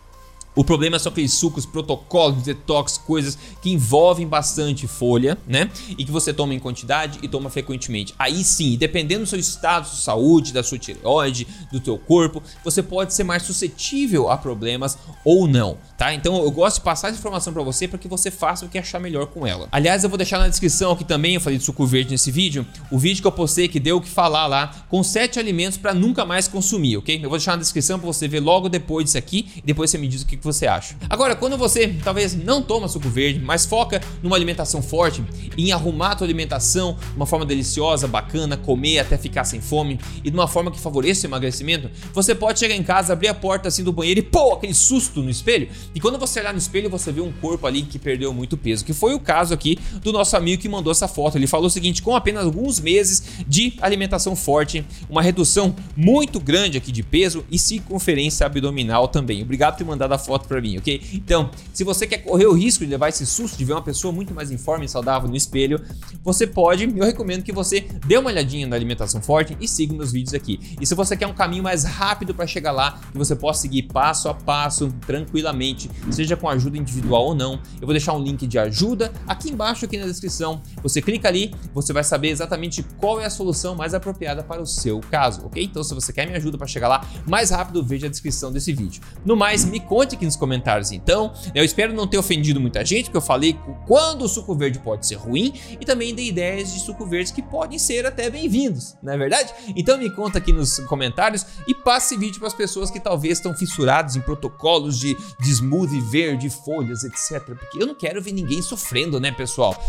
O 0.60 0.64
problema 0.66 1.00
são 1.00 1.10
aqueles 1.10 1.32
sucos, 1.32 1.66
protocolos, 1.66 2.44
detox, 2.44 2.98
coisas 2.98 3.38
que 3.62 3.70
envolvem 3.70 4.28
bastante 4.28 4.88
folha, 4.88 5.38
né? 5.48 5.72
E 5.98 6.04
que 6.04 6.12
você 6.12 6.34
toma 6.34 6.54
em 6.54 6.60
quantidade 6.60 7.18
e 7.24 7.30
toma 7.30 7.50
frequentemente. 7.50 8.14
Aí 8.20 8.44
sim, 8.44 8.76
dependendo 8.76 9.22
do 9.22 9.26
seu 9.26 9.40
estado 9.40 9.90
de 9.90 10.02
saúde, 10.02 10.52
da 10.52 10.62
sua 10.62 10.78
tireoide, 10.78 11.48
do 11.72 11.80
teu 11.80 11.98
corpo, 11.98 12.44
você 12.62 12.84
pode 12.84 13.14
ser 13.14 13.24
mais 13.24 13.44
suscetível 13.44 14.30
a 14.30 14.36
problemas 14.36 14.98
ou 15.24 15.48
não, 15.48 15.78
tá? 15.98 16.14
Então 16.14 16.44
eu 16.44 16.52
gosto 16.52 16.76
de 16.76 16.82
passar 16.82 17.08
essa 17.08 17.18
informação 17.18 17.54
para 17.54 17.64
você 17.64 17.88
para 17.88 17.98
que 17.98 18.10
você 18.10 18.30
faça 18.30 18.66
o 18.66 18.70
que 18.70 18.78
achar 18.78 19.00
melhor 19.00 19.28
com 19.28 19.48
ela. 19.48 19.70
Aliás, 19.72 20.04
eu 20.04 20.10
vou 20.10 20.18
deixar 20.18 20.40
na 20.40 20.50
descrição 20.50 20.92
aqui 20.92 21.06
também, 21.06 21.36
eu 21.36 21.42
falei 21.42 21.58
de 21.58 21.64
suco 21.64 21.86
verde 21.86 22.12
nesse 22.12 22.32
vídeo, 22.32 22.68
o 22.92 23.00
vídeo 23.00 23.22
que 23.22 23.28
eu 23.28 23.32
postei 23.32 23.70
que 23.70 23.80
deu 23.80 23.96
o 23.96 24.02
que 24.02 24.10
falar 24.10 24.46
lá, 24.46 24.76
com 24.90 25.02
sete 25.04 25.40
alimentos 25.40 25.78
para 25.78 25.94
nunca 25.94 26.26
mais 26.26 26.50
consumir, 26.50 26.98
ok? 26.98 27.16
Eu 27.16 27.30
vou 27.30 27.38
deixar 27.38 27.52
na 27.52 27.62
descrição 27.62 27.98
para 27.98 28.08
você 28.08 28.28
ver 28.28 28.42
logo 28.42 28.68
depois 28.68 29.06
disso 29.06 29.18
aqui 29.18 29.48
e 29.56 29.62
depois 29.62 29.90
você 29.90 29.98
me 29.98 30.10
diz 30.10 30.24
o 30.24 30.26
que 30.26 30.36
você 30.36 30.49
acha. 30.68 30.96
Agora, 31.10 31.36
quando 31.36 31.58
você 31.58 31.88
talvez 32.04 32.36
não 32.36 32.62
toma 32.62 32.88
suco 32.88 33.10
verde, 33.10 33.40
mas 33.40 33.66
foca 33.66 34.02
numa 34.22 34.36
alimentação 34.36 34.82
forte, 34.82 35.24
em 35.58 35.72
arrumar 35.72 36.12
a 36.12 36.16
tua 36.16 36.28
alimentação 36.28 36.94
de 36.94 37.16
uma 37.16 37.26
forma 37.26 37.46
deliciosa, 37.46 38.08
bacana, 38.08 38.58
comer 38.58 39.00
até 39.00 39.18
ficar 39.18 39.44
sem 39.44 39.62
fome 39.62 40.00
e 40.24 40.30
de 40.30 40.36
uma 40.36 40.48
forma 40.48 40.72
que 40.72 40.80
favoreça 40.80 41.26
o 41.26 41.30
emagrecimento, 41.30 41.90
você 42.14 42.34
pode 42.34 42.60
chegar 42.60 42.76
em 42.76 42.84
casa, 42.84 43.14
abrir 43.14 43.28
a 43.28 43.34
porta 43.34 43.68
assim 43.68 43.84
do 43.84 43.92
banheiro 43.92 44.20
e 44.20 44.24
pô, 44.24 44.54
aquele 44.54 44.74
susto 44.74 45.22
no 45.22 45.30
espelho. 45.30 45.70
E 45.94 46.00
quando 46.00 46.18
você 46.18 46.40
olhar 46.40 46.54
no 46.54 46.60
espelho, 46.60 46.90
você 46.90 47.12
vê 47.12 47.22
um 47.22 47.32
corpo 47.32 47.68
ali 47.68 47.84
que 47.84 48.00
perdeu 48.00 48.34
muito 48.34 48.58
peso, 48.58 48.86
que 48.86 48.94
foi 48.94 49.14
o 49.14 49.20
caso 49.20 49.54
aqui 49.54 49.78
do 50.02 50.12
nosso 50.12 50.36
amigo 50.36 50.62
que 50.62 50.70
mandou 50.70 50.92
essa 50.92 51.08
foto. 51.08 51.38
Ele 51.38 51.48
falou 51.48 51.68
o 51.68 51.70
seguinte: 51.70 52.02
com 52.02 52.16
apenas 52.16 52.46
alguns 52.46 52.80
meses 52.80 53.24
de 53.48 53.74
alimentação 53.82 54.36
forte, 54.36 54.86
uma 55.10 55.22
redução 55.22 55.76
muito 55.96 56.40
grande 56.40 56.78
aqui 56.78 56.92
de 56.92 57.04
peso 57.04 57.46
e 57.52 57.58
circunferência 57.60 58.46
abdominal 58.46 59.08
também. 59.08 59.42
Obrigado 59.42 59.74
por 59.74 59.78
ter 59.80 59.84
mandado 59.86 60.14
a 60.14 60.18
foto 60.18 60.29
foto 60.30 60.48
para 60.48 60.62
mim, 60.62 60.78
ok? 60.78 61.02
Então, 61.12 61.50
se 61.74 61.84
você 61.84 62.06
quer 62.06 62.20
correr 62.20 62.46
o 62.46 62.54
risco 62.54 62.86
de 62.86 62.92
levar 62.92 63.10
esse 63.10 63.26
susto 63.26 63.58
de 63.58 63.66
ver 63.66 63.74
uma 63.74 63.82
pessoa 63.82 64.14
muito 64.14 64.32
mais 64.32 64.52
em 64.52 64.60
forma 64.60 64.86
e 64.86 64.88
saudável 64.88 65.28
no 65.28 65.36
espelho, 65.36 65.82
você 66.24 66.46
pode, 66.46 66.84
eu 66.84 67.04
recomendo 67.04 67.42
que 67.42 67.52
você 67.52 67.82
dê 68.06 68.16
uma 68.16 68.30
olhadinha 68.30 68.68
na 68.68 68.76
alimentação 68.76 69.20
forte 69.24 69.58
e 69.60 69.68
siga 69.68 69.92
meus 69.92 70.12
vídeos 70.12 70.36
aqui. 70.36 70.78
E 70.80 70.86
se 70.86 70.94
você 70.94 71.18
quer 71.18 71.26
um 71.26 71.34
caminho 71.34 71.64
mais 71.64 71.84
rápido 71.84 72.36
para 72.36 72.46
chegar 72.46 72.72
lá, 72.72 73.00
que 73.12 73.18
você 73.18 73.36
possa 73.36 73.62
seguir 73.62 73.84
passo 73.84 74.30
a 74.30 74.36
passo, 74.36 74.94
tranquilamente, 75.08 75.90
seja 76.12 76.38
com 76.38 76.48
ajuda 76.48 76.78
individual 76.78 77.26
ou 77.26 77.36
não, 77.36 77.54
eu 77.82 77.88
vou 77.88 77.92
deixar 77.92 78.14
um 78.14 78.22
link 78.22 78.46
de 78.46 78.60
ajuda 78.60 79.12
aqui 79.26 79.50
embaixo 79.50 79.86
aqui 79.86 79.98
na 79.98 80.06
descrição. 80.06 80.62
Você 80.84 81.02
clica 81.02 81.28
ali, 81.28 81.56
você 81.74 81.92
vai 81.92 82.04
saber 82.04 82.30
exatamente 82.30 82.84
qual 83.00 83.20
é 83.20 83.26
a 83.26 83.32
solução 83.32 83.74
mais 83.74 83.96
apropriada 83.96 84.44
para 84.44 84.62
o 84.62 84.66
seu 84.68 85.00
caso, 85.00 85.44
ok? 85.48 85.64
Então, 85.64 85.84
se 85.84 85.96
você 85.96 86.14
quer 86.14 86.28
me 86.28 86.36
ajuda 86.36 86.56
para 86.56 86.68
chegar 86.68 86.88
lá 86.88 87.04
mais 87.26 87.50
rápido, 87.50 87.84
veja 87.84 88.06
a 88.06 88.10
descrição 88.12 88.52
desse 88.52 88.72
vídeo. 88.72 89.02
No 89.26 89.36
mais, 89.36 89.66
me 89.66 89.80
conte 89.80 90.19
aqui 90.20 90.26
nos 90.26 90.36
comentários 90.36 90.92
então. 90.92 91.34
Eu 91.56 91.64
espero 91.64 91.94
não 91.94 92.06
ter 92.06 92.18
ofendido 92.18 92.60
muita 92.60 92.84
gente, 92.84 93.06
porque 93.06 93.18
eu 93.18 93.22
falei 93.22 93.58
quando 93.88 94.24
o 94.24 94.28
suco 94.28 94.54
verde 94.54 94.80
pode 94.80 95.08
ser 95.08 95.16
ruim 95.16 95.54
e 95.80 95.86
também 95.86 96.14
dei 96.14 96.28
ideias 96.28 96.74
de 96.74 96.80
suco 96.82 97.06
verdes 97.06 97.32
que 97.32 97.42
podem 97.42 97.80
ser 97.80 98.06
até 98.06 98.30
bem-vindos, 98.30 98.98
não 99.02 99.14
é 99.14 99.18
verdade? 99.18 99.54
Então 99.76 99.98
me 99.98 100.14
conta 100.14 100.38
aqui 100.38 100.52
nos 100.52 100.80
comentários 100.82 101.46
e 101.68 101.74
passe 101.74 102.18
vídeo 102.18 102.40
para 102.40 102.48
as 102.48 102.54
pessoas 102.54 102.92
que 102.92 103.00
talvez 103.00 103.38
estão 103.38 103.56
fissuradas 103.56 104.16
em 104.16 104.22
protocolos 104.22 105.00
de, 105.00 105.16
de 105.40 105.52
smoothie 105.52 106.02
verde, 106.02 106.50
folhas, 106.50 107.04
etc. 107.04 107.44
Porque 107.46 107.82
eu 107.82 107.88
não 107.88 107.96
quero 107.96 108.22
ver 108.22 108.34
ninguém 108.34 108.62
sofrendo, 108.62 109.20
né, 109.20 109.32
pessoal? 109.32 109.82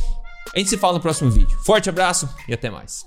A 0.55 0.59
gente 0.59 0.71
se 0.71 0.79
fala 0.79 0.95
no 0.95 1.01
próximo 1.01 1.31
vídeo. 1.31 1.59
Forte 1.65 1.89
abraço 1.89 2.29
e 2.49 2.55
até 2.55 2.71
mais. 2.71 3.05